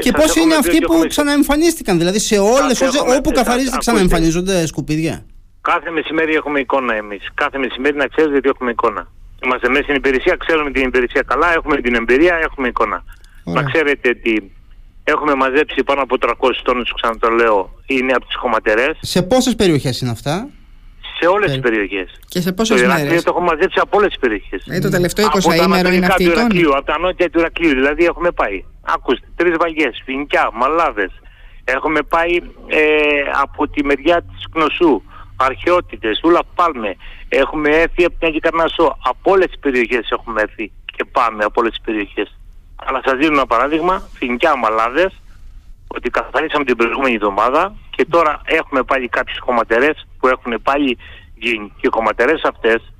και 0.00 0.12
πώς 0.12 0.36
είναι 0.36 0.54
αυτοί 0.54 0.78
που 0.78 1.04
ξαναεμφανίστηκαν, 1.08 1.98
δηλαδή 1.98 2.18
σε 2.18 2.38
όλες, 2.38 2.80
όπου 3.16 3.30
καθαρίζετε 3.30 3.76
ξαναεμφανίζονται 3.76 4.66
σκουπίδια. 4.66 5.24
Κάθε 5.60 5.90
μεσημέρι 5.90 6.34
έχουμε 6.34 6.60
εικόνα 6.60 6.94
εμείς. 6.94 7.22
Κάθε 7.34 7.58
μεσημέρι 7.58 7.96
να 7.96 8.06
ξέρετε 8.06 8.36
ότι 8.36 8.48
έχουμε 8.48 8.70
εικόνα. 8.70 9.08
Είμαστε 9.44 9.68
μέσα 9.68 9.82
στην 9.82 9.94
υπηρεσία, 9.94 10.36
ξέρουμε 10.44 10.70
την 10.70 10.82
υπηρεσία 10.86 11.22
καλά, 11.22 11.52
έχουμε 11.54 11.76
την 11.80 11.94
εμπειρία, 11.94 12.34
έχουμε 12.46 12.68
εικόνα. 12.68 13.04
Να 13.44 13.62
ξέρετε 13.62 14.08
ότι 14.08 14.52
έχουμε 15.04 15.34
μαζέψει 15.34 15.84
πάνω 15.84 16.00
από 16.02 16.16
300 16.20 16.62
τόνους, 16.62 16.92
ξανατολέω, 16.94 17.70
είναι 17.86 18.12
από 18.12 18.26
τις 18.26 18.36
χωματερές. 18.36 18.96
Σε 19.00 19.22
πόσες 19.22 19.54
περιοχές 19.56 20.00
είναι 20.00 20.10
αυτά; 20.10 20.48
Σε 21.20 21.26
όλες 21.26 21.50
τις 21.50 21.60
περιοχές. 21.60 22.08
Και 22.28 22.40
σε 22.40 22.52
πόσες 22.52 22.80
το 22.80 22.86
μέρες; 22.86 23.22
Το 23.22 23.30
έχουμε 23.32 23.46
μαζέψει 23.52 23.78
από 23.82 23.98
όλες 23.98 24.08
τις 24.08 24.18
περιοχές. 24.18 24.66
Ε, 24.68 24.78
το 24.78 24.88
τελευταίο 24.88 25.26
20 25.26 25.64
ημέρο 25.64 25.88
είναι 25.88 26.06
αυτή 26.06 26.24
η 26.24 26.30
τόνη. 26.30 26.62
Από 26.62 26.84
τα 26.84 26.98
νότια 26.98 27.30
του 27.30 27.38
Ηρακλείου, 27.38 27.70
δηλαδή 27.70 28.04
έχουμε 28.04 28.30
πάει. 28.30 28.64
Ακούστε, 28.94 29.26
τρεις 29.36 29.56
βαγιές, 29.56 30.02
φινικιά, 30.04 30.50
μαλάδες. 30.52 31.12
Έχουμε 31.64 32.02
πάει 32.02 32.36
ε, 32.66 32.80
από 33.42 33.68
τη 33.68 33.84
μεριά 33.84 34.22
της 34.22 34.46
Κνωσού 34.52 35.02
αρχαιότητες, 35.36 36.20
ούλα 36.24 36.40
πάλμε. 36.54 36.96
Έχουμε 37.28 37.68
έρθει 37.68 38.04
από 38.04 38.14
την 38.18 38.28
Αγικαρνασό. 38.28 38.98
Από 39.02 39.30
όλες 39.30 39.46
τις 39.46 39.58
περιοχές 39.58 40.10
έχουμε 40.10 40.42
έρθει 40.42 40.72
και 40.96 41.04
πάμε 41.04 41.44
από 41.44 41.60
όλες 41.60 41.72
τις 41.72 41.84
περιοχές. 41.84 42.38
Αλλά 42.76 43.00
σας 43.04 43.14
δίνω 43.14 43.32
ένα 43.32 43.46
παράδειγμα, 43.46 44.08
φινικιά 44.12 44.56
μαλάδες, 44.56 45.20
ότι 45.86 46.10
καθαρίσαμε 46.10 46.64
την 46.64 46.76
προηγούμενη 46.76 47.14
εβδομάδα 47.14 47.74
και 47.90 48.04
τώρα 48.04 48.40
έχουμε 48.44 48.82
πάλι 48.82 49.08
κάποιες 49.08 49.38
χωματερές 49.40 50.06
που 50.18 50.28
έχουν 50.28 50.62
πάλι 50.62 50.98
γίνει. 51.34 51.72
Και 51.76 51.86
οι 51.86 51.90
χωματερές 51.92 52.42
αυτές, 52.42 52.92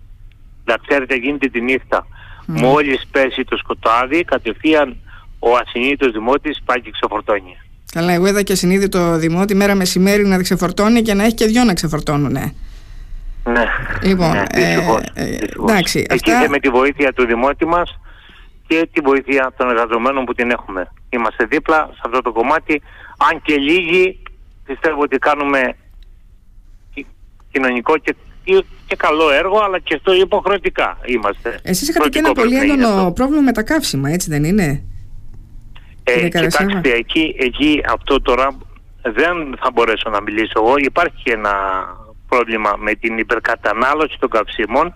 να 0.65 0.77
ξέρετε 0.87 1.15
γίνεται 1.15 1.49
τη 1.49 1.61
νύχτα. 1.61 2.07
Mm. 2.07 2.61
Μόλις 2.61 3.07
πέσει 3.11 3.45
το 3.45 3.57
σκοτάδι, 3.57 4.25
κατευθείαν 4.25 4.97
ο 5.39 5.57
ασυνείδητος 5.57 6.13
δημότης 6.13 6.63
πάει 6.65 6.81
και 6.81 6.91
ξεφορτώνει. 6.91 7.57
Καλά, 7.93 8.13
εγώ 8.13 8.27
είδα 8.27 8.43
και 8.43 8.55
συνείδητο 8.55 9.17
δημότη 9.17 9.55
μέρα 9.55 9.75
μεσημέρι 9.75 10.27
να 10.27 10.43
ξεφορτώνει 10.43 11.03
και 11.03 11.15
να 11.15 11.25
έχει 11.25 11.35
και 11.35 11.47
δυο 11.47 11.65
να 11.65 11.75
ξεφορτώνουν. 11.75 12.33
Ναι. 12.33 12.53
Ναι. 13.45 13.65
Λοιπόν, 14.03 14.33
ναι, 14.33 14.43
ε, 14.53 14.79
ε, 15.15 15.39
εντάξει. 15.63 16.07
Εκεί 16.09 16.31
αυτά... 16.31 16.49
με 16.49 16.59
τη 16.59 16.69
βοήθεια 16.69 17.13
του 17.13 17.27
δημότη 17.27 17.67
μας 17.67 17.99
και 18.67 18.89
τη 18.93 19.01
βοήθεια 19.01 19.53
των 19.57 19.69
εργαζομένων 19.69 20.25
που 20.25 20.35
την 20.35 20.51
έχουμε. 20.51 20.93
Είμαστε 21.11 21.45
δίπλα 21.45 21.91
σε 21.93 22.01
αυτό 22.05 22.21
το 22.23 22.33
κομμάτι. 22.33 22.83
Αν 23.31 23.43
και 23.43 23.57
λίγοι 23.57 24.23
πιστεύω 24.65 25.01
ότι 25.03 25.19
κάνουμε 25.19 25.77
κοινωνικό 27.53 27.99
και, 27.99 28.15
και 28.87 28.97
καλό 28.97 29.31
έργο, 29.31 29.59
αλλά 29.59 29.79
και 29.79 29.97
στο 30.01 30.15
υποχρεωτικά 30.15 30.99
είμαστε. 31.05 31.61
Εσείς 31.63 31.89
είχατε 31.89 32.09
και 32.09 32.19
ένα 32.19 32.33
πολύ 32.33 32.57
έντονο 32.57 33.13
πρόβλημα 33.13 33.43
με 33.43 33.53
τα 33.53 33.63
καύσιμα, 33.63 34.11
έτσι 34.11 34.31
δεν 34.31 34.45
είναι; 34.45 34.83
Ε, 36.09 36.29
κοιτάξτε, 36.29 36.91
εκεί, 36.91 37.35
εκεί 37.39 37.81
αυτό 37.89 38.23
τώρα 38.23 38.57
δεν 39.03 39.57
θα 39.61 39.71
μπορέσω 39.73 40.11
να 40.11 40.23
μιλήσω 40.23 40.53
εγώ. 40.57 40.75
Υπάρχει 40.77 41.31
ένα 41.31 41.55
πρόβλημα 42.29 42.75
με 42.79 42.95
την 42.95 43.19
υπερκατανάλωση 43.19 44.17
των 44.19 44.29
καυσίμων, 44.29 44.95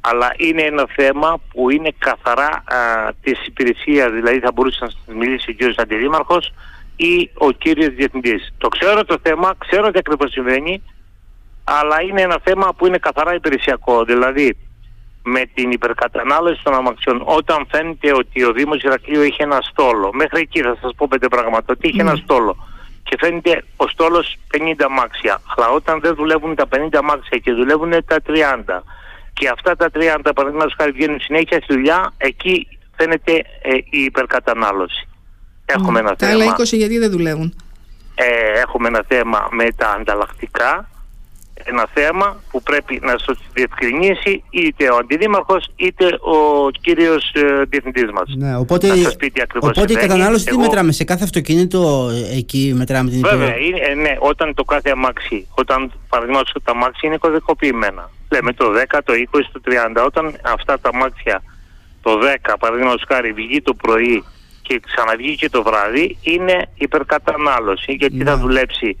αλλά 0.00 0.34
είναι 0.36 0.62
ένα 0.62 0.86
θέμα 0.96 1.40
που 1.52 1.70
είναι 1.70 1.92
καθαρά 1.98 2.64
α, 2.64 2.76
της 3.22 3.46
υπηρεσίας, 3.46 4.10
δηλαδή 4.10 4.38
θα 4.38 4.52
μπορούσε 4.52 4.86
να 5.06 5.14
μιλήσει 5.14 5.50
ο 5.50 5.52
κύριος 5.52 5.76
Αντιδήμαρχος 5.76 6.52
ή 6.96 7.30
ο 7.34 7.50
κύριος 7.50 7.94
Διευθυντής. 7.94 8.54
Το 8.58 8.68
ξέρω 8.68 9.04
το 9.04 9.16
θέμα, 9.22 9.54
ξέρω 9.58 9.90
τι 9.90 9.98
ακριβώς 9.98 10.30
συμβαίνει, 10.30 10.82
αλλά 11.64 12.02
είναι 12.02 12.20
ένα 12.20 12.38
θέμα 12.44 12.74
που 12.76 12.86
είναι 12.86 12.98
καθαρά 12.98 13.34
υπηρεσιακό. 13.34 14.04
Δηλαδή, 14.04 14.56
με 15.22 15.42
την 15.54 15.70
υπερκατανάλωση 15.70 16.62
των 16.62 16.74
αμαξιών. 16.74 17.22
Όταν 17.24 17.66
φαίνεται 17.70 18.14
ότι 18.14 18.44
ο 18.44 18.52
Δήμος 18.52 18.82
Ηρακλείου 18.82 19.20
έχει 19.20 19.42
ένα 19.42 19.58
στόλο 19.60 20.10
μέχρι 20.12 20.40
εκεί 20.40 20.60
θα 20.62 20.76
σας 20.80 20.92
πω 20.96 21.06
πέντε 21.10 21.28
πράγματα 21.28 21.72
ότι 21.72 21.88
έχει 21.88 22.00
ένα 22.00 22.14
στόλο 22.14 22.56
και 23.02 23.16
φαίνεται 23.20 23.64
ο 23.76 23.88
στόλος 23.88 24.36
50 24.56 24.72
αμάξια. 24.84 25.40
Αλλά 25.56 25.68
όταν 25.68 26.00
δεν 26.00 26.14
δουλεύουν 26.14 26.54
τα 26.54 26.64
50 26.76 26.88
αμάξια 26.92 27.38
και 27.38 27.52
δουλεύουν 27.52 27.90
τα 27.90 28.16
30 28.26 28.82
και 29.32 29.48
αυτά 29.48 29.76
τα 29.76 29.90
30 29.94 30.30
παραδείγματος 30.34 30.74
χάρη 30.78 30.92
βγαίνουν 30.92 31.20
συνέχεια 31.20 31.60
στη 31.62 31.74
δουλειά 31.74 32.12
εκεί 32.16 32.68
φαίνεται 32.96 33.32
ε, 33.62 33.74
η 33.90 34.02
υπερκατανάλωση. 34.02 35.08
Έχουμε 35.64 35.98
ένα 35.98 36.16
τα 36.16 36.26
θέμα. 36.26 36.44
τα 36.44 36.56
20 36.58 36.64
γιατί 36.64 36.98
δεν 36.98 37.10
δουλεύουν; 37.10 37.54
Ε, 38.14 38.60
έχουμε 38.60 38.88
ένα 38.88 39.04
θέμα 39.08 39.48
με 39.50 39.72
τα 39.76 39.90
ανταλλακτικά 39.90 40.88
ένα 41.54 41.86
θέμα 41.94 42.42
που 42.50 42.62
πρέπει 42.62 43.00
να 43.02 43.14
σας 43.18 43.38
διευκρινίσει 43.52 44.44
είτε 44.50 44.90
ο 44.90 44.96
αντιδήμαρχος 44.96 45.72
είτε 45.76 46.04
ο 46.06 46.70
κύριος 46.80 47.32
ε, 47.34 47.62
διευθυντής 47.68 48.10
μας. 48.12 48.34
Ναι, 48.36 48.56
οπότε 48.56 48.86
να 48.86 48.94
σας 48.94 49.16
πει 49.16 49.30
τι 49.30 49.40
ακριβώς 49.40 49.70
οπότε 49.70 49.92
η 49.92 49.96
κατανάλωση 49.96 50.44
τι 50.44 50.58
μετράμε, 50.58 50.92
σε 50.92 51.04
κάθε 51.04 51.24
αυτοκίνητο 51.24 52.10
ε, 52.12 52.36
εκεί 52.36 52.72
μετράμε 52.76 53.10
την 53.10 53.20
Βέβαια, 53.20 53.56
είναι, 53.56 53.78
ε, 53.78 53.94
ναι, 53.94 54.16
όταν 54.18 54.54
το 54.54 54.64
κάθε 54.64 54.90
αμάξι, 54.90 55.46
όταν 55.54 55.92
παραδείγματος 56.08 56.52
τα 56.64 56.72
αμάξι 56.72 57.06
είναι 57.06 57.16
κωδικοποιημένα. 57.16 58.10
Λέμε 58.30 58.52
το 58.52 58.64
10, 58.92 58.98
το 59.04 59.12
20, 59.32 59.40
το 59.52 59.60
30, 59.64 60.04
όταν 60.06 60.34
αυτά 60.42 60.80
τα 60.80 60.90
αμάξια 60.94 61.42
το 62.02 62.18
10 62.44 62.54
παραδείγματος 62.58 63.04
χάρη 63.08 63.32
βγει 63.32 63.62
το 63.62 63.74
πρωί 63.74 64.24
και 64.62 64.80
ξαναβγεί 64.86 65.36
και 65.36 65.48
το 65.48 65.62
βράδυ 65.62 66.18
είναι 66.22 66.68
υπερκατανάλωση 66.74 67.92
γιατί 67.92 68.16
ναι. 68.16 68.24
θα 68.24 68.36
δουλέψει 68.36 68.96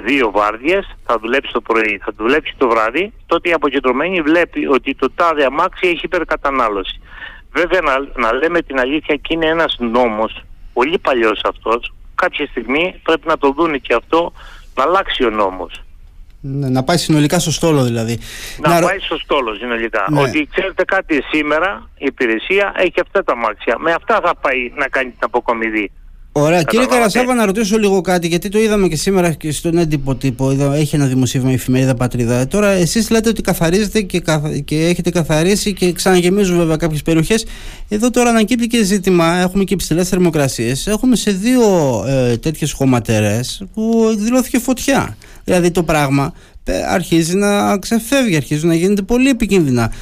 δύο 0.00 0.30
βάρδιες, 0.30 0.96
θα 1.04 1.18
δουλέψει 1.18 1.52
το 1.52 1.60
πρωί, 1.60 2.00
θα 2.04 2.12
δουλέψει 2.16 2.54
το 2.56 2.68
βράδυ, 2.68 3.12
τότε 3.26 3.48
η 3.48 3.52
αποκεντρωμένη 3.52 4.20
βλέπει 4.20 4.66
ότι 4.66 4.94
το 4.94 5.10
τάδε 5.10 5.44
αμάξι 5.44 5.88
έχει 5.88 6.00
υπερκατανάλωση. 6.02 7.00
Βέβαια 7.52 7.80
να, 7.80 8.22
να 8.22 8.32
λέμε 8.32 8.62
την 8.62 8.78
αλήθεια 8.78 9.16
και 9.16 9.34
είναι 9.34 9.46
ένας 9.46 9.76
νόμος, 9.78 10.44
πολύ 10.72 10.98
παλιός 10.98 11.40
αυτός, 11.44 11.94
κάποια 12.14 12.46
στιγμή 12.46 13.00
πρέπει 13.02 13.26
να 13.26 13.38
το 13.38 13.50
δούνε 13.50 13.78
και 13.78 13.94
αυτό, 13.94 14.32
να 14.74 14.82
αλλάξει 14.82 15.24
ο 15.24 15.30
νόμος. 15.30 15.84
Ναι, 16.46 16.68
να 16.68 16.84
πάει 16.84 16.96
συνολικά 16.96 17.38
στο 17.38 17.50
στόλο 17.50 17.84
δηλαδή. 17.84 18.18
Να, 18.58 18.80
πάει 18.80 18.98
στο 18.98 19.18
στόλο 19.18 19.54
συνολικά. 19.54 20.06
Ναι. 20.08 20.20
Ότι 20.20 20.48
ξέρετε 20.54 20.84
κάτι 20.84 21.22
σήμερα 21.30 21.90
η 21.98 22.04
υπηρεσία 22.06 22.72
έχει 22.76 23.00
αυτά 23.00 23.24
τα 23.24 23.32
αμάξια. 23.32 23.76
Με 23.78 23.92
αυτά 23.92 24.20
θα 24.24 24.34
πάει 24.36 24.72
να 24.76 24.88
κάνει 24.88 25.10
την 25.10 25.18
αποκομιδή. 25.20 25.90
Ωραία. 26.36 26.62
Κύριε 26.62 26.86
Καρασάβα, 26.86 27.34
να 27.34 27.46
ρωτήσω 27.46 27.78
λίγο 27.78 28.00
κάτι, 28.00 28.26
γιατί 28.26 28.48
το 28.48 28.58
είδαμε 28.58 28.88
και 28.88 28.96
σήμερα 28.96 29.32
και 29.32 29.52
στον 29.52 29.78
έντυπο 29.78 30.14
τύπο. 30.14 30.50
Είδα, 30.52 30.74
έχει 30.74 30.94
ένα 30.94 31.06
δημοσίευμα 31.06 31.50
η 31.50 31.54
εφημερίδα 31.54 31.94
Πατρίδα. 31.94 32.34
Ε, 32.34 32.46
τώρα, 32.46 32.68
εσείς 32.68 33.10
λέτε 33.10 33.28
ότι 33.28 33.42
καθαρίζετε 33.42 34.00
και, 34.00 34.22
και 34.64 34.86
έχετε 34.86 35.10
καθαρίσει 35.10 35.72
και 35.72 35.92
ξαναγεμίζουν 35.92 36.56
βέβαια 36.56 36.76
κάποιες 36.76 37.02
περιοχές. 37.02 37.44
Εδώ 37.88 38.10
τώρα 38.10 38.30
ανακύπτει 38.30 38.66
και 38.66 38.82
ζήτημα. 38.82 39.36
Έχουμε 39.36 39.64
και 39.64 39.74
υψηλές 39.74 40.08
θερμοκρασίες. 40.08 40.86
Έχουμε 40.86 41.16
σε 41.16 41.30
δύο 41.30 41.62
ε, 42.06 42.36
τέτοιες 42.36 42.72
χωματερές 42.72 43.64
που 43.74 44.08
εκδηλώθηκε 44.12 44.58
φωτιά. 44.58 45.16
Δηλαδή 45.44 45.70
το 45.70 45.82
πράγμα 45.82 46.32
ε, 46.64 46.82
αρχίζει 46.88 47.36
να 47.36 47.78
ξεφεύγει, 47.78 48.36
αρχίζει 48.36 48.66
να 48.66 48.74
γίνεται 48.74 49.02
πολύ 49.02 49.28
επικίνδυνα. 49.28 49.92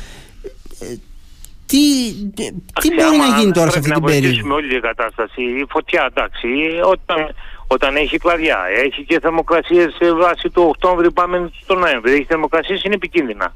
Ε, 1.72 2.30
τι, 2.34 2.52
τι 2.80 2.94
μπορεί 2.94 3.16
να 3.16 3.38
γίνει 3.38 3.52
τώρα 3.52 3.70
σε 3.70 3.78
αυτή 3.78 3.90
την 3.90 4.02
περίοδο; 4.02 4.34
Πρέπει 4.34 4.48
να 4.48 4.54
όλη 4.54 4.68
την 4.68 4.80
κατάσταση. 4.80 5.42
Η 5.42 5.66
φωτιά, 5.68 6.06
εντάξει, 6.10 6.48
όταν, 6.84 7.34
όταν 7.66 7.96
έχει 7.96 8.18
κλαδιά, 8.18 8.58
έχει 8.84 9.04
και 9.04 9.20
θερμοκρασίες 9.20 9.96
σε 9.98 10.12
βάση 10.12 10.50
του 10.50 10.62
Οκτώβρη, 10.68 11.12
πάμε 11.12 11.50
στο 11.62 11.74
Νοέμβρη. 11.74 12.12
Έχει 12.12 12.24
θερμοκρασίες, 12.24 12.82
είναι 12.82 12.94
επικίνδυνα. 12.94 13.52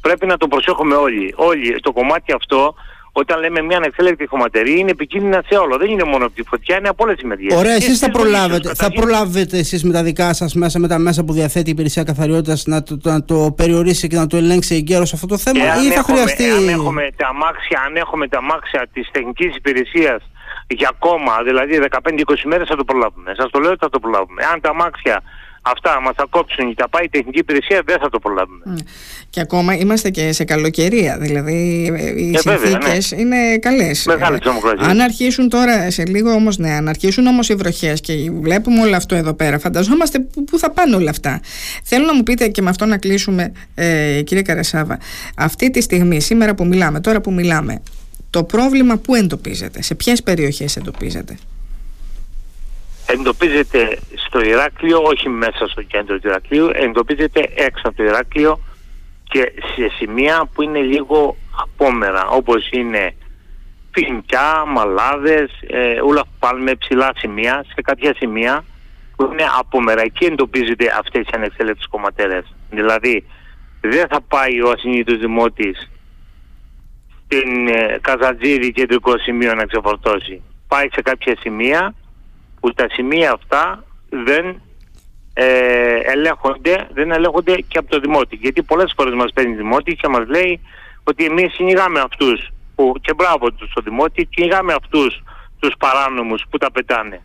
Πρέπει 0.00 0.26
να 0.26 0.36
το 0.36 0.48
προσέχουμε 0.48 0.94
όλοι. 0.94 1.34
Όλοι 1.36 1.80
το 1.80 1.92
κομμάτι 1.92 2.32
αυτό 2.32 2.74
όταν 3.16 3.40
λέμε 3.40 3.60
μια 3.62 3.76
ανεξέλεγκτη 3.76 4.26
χωματερή 4.26 4.78
είναι 4.78 4.90
επικίνδυνα 4.90 5.42
σε 5.48 5.54
όλο. 5.56 5.76
Δεν 5.76 5.90
είναι 5.90 6.04
μόνο 6.04 6.24
από 6.24 6.34
τη 6.34 6.42
φωτιά, 6.42 6.76
είναι 6.78 6.88
από 6.88 7.04
όλες 7.04 7.16
τις 7.16 7.24
μεριές. 7.24 7.58
Ωραία, 7.58 7.74
εσείς 7.74 7.98
θα 7.98 8.10
προλάβετε. 8.10 8.74
Θα 8.74 8.90
προλάβετε 8.92 9.58
εσείς 9.58 9.84
με 9.84 9.92
τα 9.92 10.02
δικά 10.02 10.34
σας 10.34 10.54
μέσα, 10.54 10.78
με 10.78 10.88
τα 10.88 10.98
μέσα 10.98 11.24
που 11.24 11.32
διαθέτει 11.32 11.68
η 11.68 11.72
υπηρεσία 11.72 12.02
καθαριότητας 12.02 12.66
να, 12.66 12.82
το, 12.82 12.98
να 13.02 13.24
το 13.24 13.54
περιορίσει 13.56 14.08
και 14.08 14.16
να 14.16 14.26
το 14.26 14.36
ελέγξει 14.36 14.74
εγκαίρως 14.74 15.12
αυτό 15.12 15.26
το 15.26 15.38
θέμα, 15.38 15.64
ή 15.64 15.88
θα 15.88 15.98
έχουμε, 15.98 16.18
χρειαστεί. 16.18 16.50
Αν 16.50 16.68
έχουμε 16.68 17.08
τα 17.16 17.26
αμάξια, 17.26 17.80
αν 17.86 17.96
έχουμε 17.96 18.28
τα 18.28 18.38
αμάξια 18.38 18.86
της 18.92 19.10
τεχνικής 19.10 19.56
υπηρεσίας 19.56 20.22
για 20.66 20.88
ακόμα, 20.92 21.42
δηλαδή 21.44 21.80
15-20 21.90 22.44
μέρες 22.44 22.68
θα 22.68 22.76
το 22.76 22.84
προλάβουμε. 22.84 23.34
Σας 23.36 23.50
το 23.50 23.58
λέω 23.58 23.70
ότι 23.70 23.80
θα 23.80 23.88
το 23.88 23.98
προλάβουμε. 23.98 24.42
Αν 24.52 24.60
τα 24.60 24.70
αμάξια 24.70 25.22
αυτά 25.66 26.00
μας 26.00 26.14
θα 26.16 26.26
κόψουν 26.30 26.68
και 26.68 26.74
θα 26.78 26.88
πάει 26.88 27.04
η 27.04 27.08
τεχνική 27.08 27.38
υπηρεσία 27.38 27.82
δεν 27.84 27.98
θα 28.00 28.08
το 28.08 28.18
προλάβουμε. 28.18 28.62
Ναι. 28.64 28.74
Και 29.30 29.40
ακόμα 29.40 29.74
είμαστε 29.74 30.10
και 30.10 30.32
σε 30.32 30.44
καλοκαιρία, 30.44 31.18
δηλαδή 31.18 31.52
οι 32.16 32.32
ε, 32.34 32.38
συνθήκες 32.38 33.12
ναι. 33.12 33.20
είναι 33.20 33.58
καλές. 33.58 34.06
Μεγάλη 34.06 34.38
ε, 34.44 34.84
αν 34.84 35.00
αρχίσουν 35.00 35.48
τώρα 35.48 35.90
σε 35.90 36.04
λίγο 36.06 36.30
όμως, 36.30 36.58
ναι, 36.58 36.70
αν 36.70 36.88
αρχίσουν 36.88 37.26
όμως 37.26 37.48
οι 37.48 37.54
βροχές 37.54 38.00
και 38.00 38.12
βλέπουμε 38.40 38.80
όλο 38.80 38.96
αυτό 38.96 39.14
εδώ 39.14 39.34
πέρα, 39.34 39.58
φανταζόμαστε 39.58 40.18
πού 40.50 40.58
θα 40.58 40.70
πάνε 40.70 40.96
όλα 40.96 41.10
αυτά. 41.10 41.40
Θέλω 41.82 42.06
να 42.06 42.14
μου 42.14 42.22
πείτε 42.22 42.48
και 42.48 42.62
με 42.62 42.70
αυτό 42.70 42.86
να 42.86 42.98
κλείσουμε 42.98 43.52
ε, 43.74 44.20
κύριε 44.24 44.42
Καρασάβα, 44.42 44.98
αυτή 45.36 45.70
τη 45.70 45.80
στιγμή, 45.80 46.20
σήμερα 46.20 46.54
που 46.54 46.66
μιλάμε, 46.66 47.00
τώρα 47.00 47.20
που 47.20 47.32
μιλάμε, 47.32 47.82
το 48.30 48.44
πρόβλημα 48.44 48.96
πού 48.96 49.14
εντοπίζεται, 49.14 49.82
σε 49.82 49.94
ποιες 49.94 50.22
περιοχές 50.22 50.76
εντοπίζεται; 50.76 51.36
Εντοπίζεται 53.06 53.98
στο 54.26 54.40
Ηράκλειο, 54.40 55.02
όχι 55.02 55.28
μέσα 55.28 55.66
στο 55.68 55.82
κέντρο 55.82 56.18
του 56.18 56.28
Ηρακλείου, 56.28 56.70
εντοπίζεται 56.72 57.50
έξω 57.54 57.82
από 57.88 57.96
το 57.96 58.02
Ηράκλειο 58.02 58.60
και 59.24 59.52
σε 59.74 59.88
σημεία 59.96 60.48
που 60.54 60.62
είναι 60.62 60.80
λίγο 60.80 61.36
απόμερα, 61.62 62.26
όπως 62.28 62.68
είναι 62.70 63.14
Φινκιά, 63.90 64.64
Μαλάδες, 64.66 65.50
ε, 65.66 66.00
όλα 66.00 66.24
πάλι 66.38 66.76
ψηλά 66.76 67.12
σημεία, 67.16 67.64
σε 67.74 67.82
κάποια 67.82 68.14
σημεία 68.16 68.64
που 69.16 69.28
είναι 69.32 69.44
απόμερα. 69.58 70.02
Εκεί 70.02 70.24
εντοπίζεται 70.24 70.92
αυτές 70.98 71.22
οι 71.22 71.30
ανεξέλεκτες 71.34 71.86
κομματέρες. 71.86 72.54
Δηλαδή, 72.70 73.24
δεν 73.80 74.06
θα 74.08 74.20
πάει 74.20 74.60
ο 74.60 74.70
ασυνήθως 74.70 75.18
δημότης 75.18 75.90
στην 77.24 77.68
ε, 77.68 77.98
Καζατζίδη 78.00 78.72
κεντρικό 78.72 79.18
σημείο 79.18 79.54
να 79.54 79.64
ξεφορτώσει. 79.64 80.42
Πάει 80.68 80.88
σε 80.92 81.02
κάποια 81.02 81.36
σημεία 81.40 81.94
που 82.64 82.72
τα 82.74 82.86
σημεία 82.90 83.32
αυτά 83.32 83.84
δεν 84.08 84.62
ε, 85.34 85.44
ελέγχονται, 86.14 86.88
δεν 86.92 87.10
ελέγχονται 87.10 87.54
και 87.68 87.78
από 87.78 87.90
το 87.90 87.98
Δημότη. 88.00 88.36
Γιατί 88.36 88.62
πολλές 88.62 88.92
φορές 88.96 89.14
μας 89.14 89.32
παίρνει 89.34 89.54
Δημότη 89.54 89.94
και 89.94 90.08
μας 90.08 90.28
λέει 90.28 90.60
ότι 91.04 91.24
εμείς 91.24 91.52
κυνηγάμε 91.56 92.00
αυτούς 92.00 92.48
που, 92.74 92.94
και 93.00 93.14
μπράβο 93.14 93.52
τους 93.52 93.70
στο 93.70 93.80
Δημότη, 93.80 94.24
κυνηγάμε 94.24 94.72
αυτούς 94.72 95.22
τους 95.58 95.74
παράνομους 95.78 96.44
που 96.50 96.58
τα 96.58 96.70
πετάνε. 96.72 97.20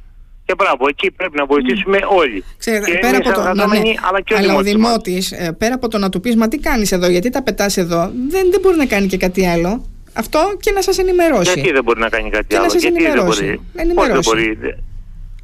Και 0.45 0.53
μπράβο, 0.57 0.85
εκεί 0.87 1.11
πρέπει 1.11 1.37
να 1.37 1.45
βοηθήσουμε 1.45 1.99
όλοι. 2.09 2.43
Ξέρετε, 2.57 2.97
πέρα 3.01 3.17
από 3.17 3.31
το, 3.31 3.41
ναι, 3.41 3.79
ναι, 3.79 3.93
αλλά, 4.09 4.21
και 4.21 4.33
ο 4.33 4.37
αλλά 4.37 4.55
ο 4.55 4.61
Δημότης, 4.61 5.31
ε, 5.31 5.55
πέρα 5.57 5.75
από 5.75 5.87
το 5.87 5.97
να 5.97 6.09
του 6.09 6.19
πεις 6.19 6.35
μα 6.35 6.47
τι 6.47 6.57
κάνεις 6.57 6.91
εδώ, 6.91 7.07
γιατί 7.07 7.29
τα 7.29 7.43
πετάς 7.43 7.77
εδώ, 7.77 8.11
δεν, 8.29 8.51
δεν 8.51 8.59
μπορεί 8.61 8.77
να 8.77 8.85
κάνει 8.85 9.07
και 9.07 9.17
κάτι 9.17 9.47
άλλο. 9.47 9.85
Αυτό 10.13 10.39
και 10.59 10.71
να 10.71 10.81
σας 10.81 10.97
ενημερώσει. 10.97 11.51
Γιατί 11.53 11.71
δεν 11.71 11.83
μπορεί 11.83 11.99
να 11.99 12.09
κάνει 12.09 12.29
κάτι 12.29 12.47
και 12.47 12.55
άλλο. 12.55 12.65
Να 12.65 12.71
σας 12.71 12.81
γιατί 12.81 13.03
ενημερώσει. 13.03 13.45
Δεν 13.45 13.59
μπορεί. 13.73 13.81
ενημερώσει. 13.81 14.29
δεν 14.29 14.57
μπορεί. 14.59 14.87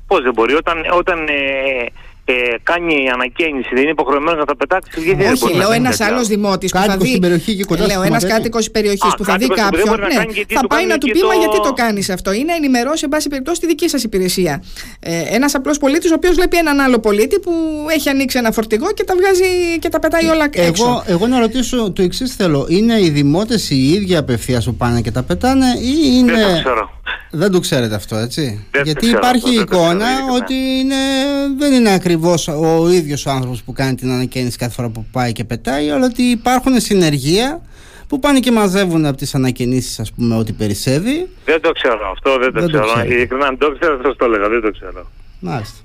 Πώς 0.08 0.22
δεν 0.22 0.34
μπορεί, 0.34 0.54
όταν, 0.54 0.78
όταν 0.98 1.28
ε, 1.28 1.86
ε, 2.28 2.34
κάνει 2.64 3.10
ανακαίνιση, 3.14 3.70
δεν 3.74 3.82
είναι 3.82 3.92
υποχρεωμένος 3.92 4.40
να 4.40 4.46
τα 4.46 4.56
πετάξει. 4.56 5.02
Γιατί 5.02 5.24
Όχι, 5.24 5.30
δεν 5.30 5.38
μπορεί 5.40 5.54
λέω 5.54 5.72
ένας 5.72 6.00
άλλος 6.00 6.28
δημότης 6.28 6.72
που 6.72 6.78
θα 6.78 6.98
δει. 6.98 7.08
Στην 7.08 7.22
περιοχή 7.22 7.56
και 7.56 7.64
κοντά 7.64 7.86
λέω 7.86 8.02
ένας 8.02 8.26
κάτοικος 8.26 8.66
τη 8.66 8.72
περιοχή 8.72 9.08
που 9.18 9.24
θα 9.24 9.38
δει 9.38 9.48
κάποιον. 9.48 10.00
Ναι, 10.00 10.44
θα 10.48 10.68
πάει 10.68 10.86
να 10.86 10.98
του 10.98 11.08
πει, 11.08 11.20
μα 11.24 11.34
γιατί 11.34 11.62
το 11.62 11.74
κάνεις 11.74 12.10
αυτό; 12.10 12.34
Ή 12.34 12.44
να 12.44 12.56
ενημερώσει, 12.56 13.02
εν 13.04 13.10
πάση 13.10 13.30
περιπτώσει, 13.30 13.60
τη 13.60 13.68
δική 13.68 13.90
σας 13.90 14.04
υπηρεσία. 14.04 14.64
Ε, 15.00 15.36
ένας 15.36 15.56
απλός 15.56 15.78
πολίτης, 15.78 16.12
ο 16.12 16.14
οποίος 16.14 16.36
βλέπει 16.36 16.58
έναν 16.58 16.80
άλλο 16.80 17.00
πολίτη 17.00 17.40
που 17.40 17.52
έχει 17.90 18.10
ανοίξει 18.10 18.38
ένα 18.38 18.52
φορτηγό 18.52 18.92
και 18.94 19.04
τα 19.04 19.16
βγάζει 19.16 19.80
και 19.80 19.90
τα 19.90 20.00
πετάει 20.00 20.26
όλα 20.26 20.50
έξω. 20.52 20.86
Εγώ, 20.86 21.04
εγώ 21.08 21.28
να 21.28 21.40
ρωτήσω 21.40 21.92
το 21.92 22.02
εξής 22.02 22.36
θέλω. 22.36 22.66
Είναι 22.70 23.02
οι 23.02 23.10
δημότες 23.10 23.70
οι 23.70 23.90
ίδιοι 23.90 24.16
απευθείας 24.16 24.66
που 24.66 24.76
πάνε 24.76 25.02
και 25.02 25.12
τα 25.12 25.24
πετάνε 25.24 25.66
ή 25.82 26.18
είναι. 26.18 26.34
Δεν 26.34 26.54
το 26.54 26.60
ξέρω. 26.60 26.92
Δεν 27.36 27.52
το 27.52 27.60
ξέρετε 27.60 27.96
αυτό, 27.96 28.16
έτσι. 28.16 28.66
Γιατί 28.84 29.08
υπάρχει 29.08 29.56
εικόνα 29.56 30.08
ότι 30.36 30.54
είναι, 30.54 30.96
δεν 31.58 31.74
είναι 31.74 31.94
ακριβώς 31.94 32.48
ο 32.48 32.90
ίδιος 32.92 33.26
ο 33.26 33.30
άνθρωπος 33.30 33.64
που 33.64 33.74
κάνει 33.74 33.96
την 33.96 34.12
ανακαίνιση 34.12 34.58
κάθε 34.58 34.74
φορά 34.74 34.90
που 34.90 35.06
πάει 35.12 35.32
και 35.32 35.44
πετάει, 35.44 35.90
αλλά 35.90 36.06
ότι 36.06 36.22
υπάρχουν 36.22 36.80
συνεργεία 36.80 37.62
που 38.08 38.20
πάνε 38.20 38.40
και 38.40 38.52
μαζεύουν 38.52 39.06
από 39.06 39.18
τις 39.18 39.36
ανακαινήσεις, 39.36 40.00
ας 40.00 40.12
πούμε, 40.12 40.36
ό,τι 40.36 40.52
περισσεύει. 40.52 41.30
Δεν 41.46 41.62
το 41.62 41.72
ξέρω 41.72 42.12
αυτό, 42.12 42.38
δεν 42.38 42.54
το 42.54 42.60
δεν 42.60 42.70
ξέρω. 42.70 43.06
Ειλικρινά, 43.06 43.48
αν 43.48 43.58
το 43.58 43.76
ξέρω, 43.80 44.00
θα 44.04 44.16
το 44.16 44.26
έλεγα, 44.26 44.50
δεν 44.50 44.62
το 44.62 44.72
ξέρω. 44.72 45.12
Μάλιστα. 45.40 45.80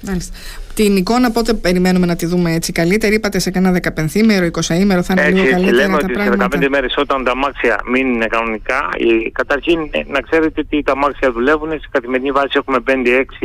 Μάλιστα. 0.00 0.34
Την 0.74 0.96
εικόνα 0.96 1.30
πότε 1.30 1.54
περιμένουμε 1.54 2.06
να 2.06 2.16
τη 2.16 2.26
δούμε 2.26 2.52
έτσι 2.52 2.72
καλύτερη, 2.72 3.14
είπατε 3.14 3.38
σε 3.38 3.50
κανένα 3.50 3.80
15ημερο, 3.82 4.44
20ημερο, 4.44 5.02
θα 5.02 5.12
είναι 5.12 5.22
έτσι, 5.22 5.42
λίγο 5.42 5.50
καλύτερα 5.50 5.76
λέμε 5.76 5.98
τα 5.98 6.04
ότι 6.04 6.12
πράγματα. 6.12 6.48
σε 6.52 6.66
15 6.66 6.68
μέρες 6.68 6.94
όταν 6.96 7.24
τα 7.24 7.36
μάξια 7.36 7.80
μείνουν 7.86 8.28
κανονικά, 8.28 8.88
καταρχήν 9.32 9.88
ε, 9.90 10.02
να 10.06 10.20
ξέρετε 10.20 10.60
ότι 10.60 10.82
τα 10.82 10.96
μάξια 10.96 11.32
δουλεύουν, 11.32 11.70
σε 11.70 11.88
καθημερινή 11.90 12.30
βάση 12.30 12.52
έχουμε 12.52 12.78
5-6 12.86 12.92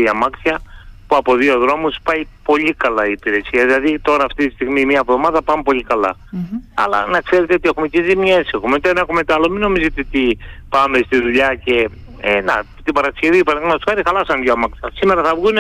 αμάξια 0.10 0.62
που 1.08 1.16
από 1.16 1.36
δύο 1.36 1.60
δρόμους 1.60 1.98
πάει 2.04 2.28
πολύ 2.44 2.74
καλά 2.74 3.08
η 3.08 3.12
υπηρεσία. 3.12 3.66
Δηλαδή 3.66 4.00
τώρα 4.00 4.24
αυτή 4.24 4.48
τη 4.48 4.54
στιγμή 4.54 4.86
μία 4.86 5.00
εβδομάδα 5.08 5.42
πάμε 5.42 5.64
πολύ 5.64 5.84
καλά. 5.84 6.16
Mm-hmm. 6.16 6.60
Αλλά 6.74 7.06
να 7.06 7.22
ξέρετε 7.22 7.54
ότι 7.54 7.70
έχουμε 7.70 7.88
και 7.88 8.04
ζημιές, 8.04 8.50
έχουμε 8.54 8.80
το 8.80 8.90
ένα, 8.90 9.00
έχουμε 9.00 9.24
το 9.24 9.34
άλλο. 9.34 9.50
Μην 9.50 9.62
νομίζετε 9.62 10.06
ότι 10.08 10.38
πάμε 10.70 10.98
στη 11.06 11.22
δουλειά 11.22 11.56
και 11.64 11.90
ε, 12.20 12.42
να, 12.42 12.64
την 12.84 12.94
Παρασκευή 12.94 13.44
παραδείγματος 13.44 13.84
χάρη 13.88 14.02
χαλάσαν 14.06 14.42
δύο 14.42 14.54
αμάξια. 14.54 14.90
Σήμερα 14.94 15.24
θα 15.24 15.36
βγουν 15.36 15.58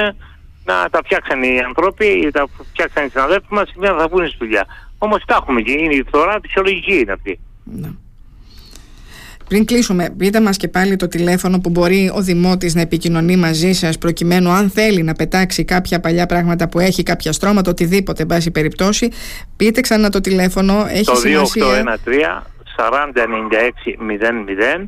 να 0.67 0.89
τα 0.89 0.99
φτιάξαν 1.03 1.43
οι 1.43 1.59
άνθρωποι, 1.67 2.29
τα 2.33 2.47
φτιάξαν 2.69 3.05
οι 3.05 3.09
συναδέλφοι 3.09 3.45
μας, 3.49 3.69
σήμερα 3.69 3.97
θα 3.97 4.07
βγουν 4.07 4.27
στη 4.27 4.37
δουλειά. 4.39 4.65
Όμως 4.97 5.23
τα 5.25 5.37
έχουμε 5.41 5.61
και 5.61 5.71
είναι 5.71 5.93
η 5.93 6.03
φθορά, 6.07 6.39
φυσιολογική 6.41 6.99
είναι 6.99 7.11
αυτή. 7.11 7.39
Ναι. 7.63 7.89
Πριν 9.47 9.65
κλείσουμε, 9.65 10.09
πείτε 10.17 10.41
μας 10.41 10.57
και 10.57 10.67
πάλι 10.67 10.95
το 10.95 11.07
τηλέφωνο 11.07 11.59
που 11.59 11.69
μπορεί 11.69 12.11
ο 12.15 12.21
Δημότης 12.21 12.75
να 12.75 12.81
επικοινωνεί 12.81 13.35
μαζί 13.35 13.73
σας 13.73 13.97
προκειμένου 13.97 14.49
αν 14.49 14.69
θέλει 14.69 15.03
να 15.03 15.13
πετάξει 15.13 15.65
κάποια 15.65 15.99
παλιά 15.99 16.25
πράγματα 16.25 16.69
που 16.69 16.79
έχει, 16.79 17.03
κάποια 17.03 17.31
στρώματα, 17.31 17.71
οτιδήποτε, 17.71 18.21
εν 18.21 18.27
πάση 18.27 18.51
περιπτώσει. 18.51 19.11
Πείτε 19.55 19.81
ξανά 19.81 20.09
το 20.09 20.21
τηλέφωνο, 20.21 20.85
έχει 20.89 21.03
το 21.03 21.15
σημασία. 21.15 21.63
Το 21.83 21.99
2813 22.05 22.43
4096 22.77 23.97
00 23.97 24.87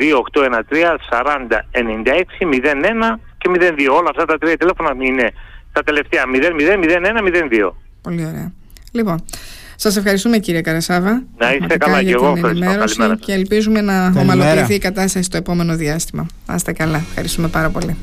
2813 0.00 0.96
4096 1.10 2.46
01 2.48 3.20
και 3.38 3.50
02. 3.50 3.98
Όλα 3.98 4.10
αυτά 4.10 4.24
τα 4.24 4.38
τρία 4.38 4.56
τηλέφωνα 4.56 4.94
είναι 5.00 5.32
τα 5.72 5.82
τελευταία 5.82 6.24
00 6.24 6.28
01 6.28 7.68
02. 7.68 7.70
Πολύ 8.02 8.26
ωραία. 8.26 8.52
Λοιπόν, 8.92 9.24
Σας 9.76 9.96
ευχαριστούμε 9.96 10.38
κύριε 10.38 10.60
Καρασάβα. 10.60 11.22
Να 11.38 11.54
είστε 11.54 11.76
καλά 11.76 12.02
και 12.02 12.10
εγώ. 12.10 12.32
Ευχαριστώ. 12.36 13.14
Και 13.14 13.32
ελπίζουμε 13.32 13.80
να 13.80 14.12
ομαλοποιηθεί 14.18 14.74
η 14.74 14.78
κατάσταση 14.78 15.24
στο 15.24 15.36
επόμενο 15.36 15.76
διάστημα. 15.76 16.26
Να 16.46 16.54
είστε 16.54 16.72
καλά. 16.72 16.96
Ευχαριστούμε 17.08 17.48
πάρα 17.48 17.68
πολύ. 17.70 17.96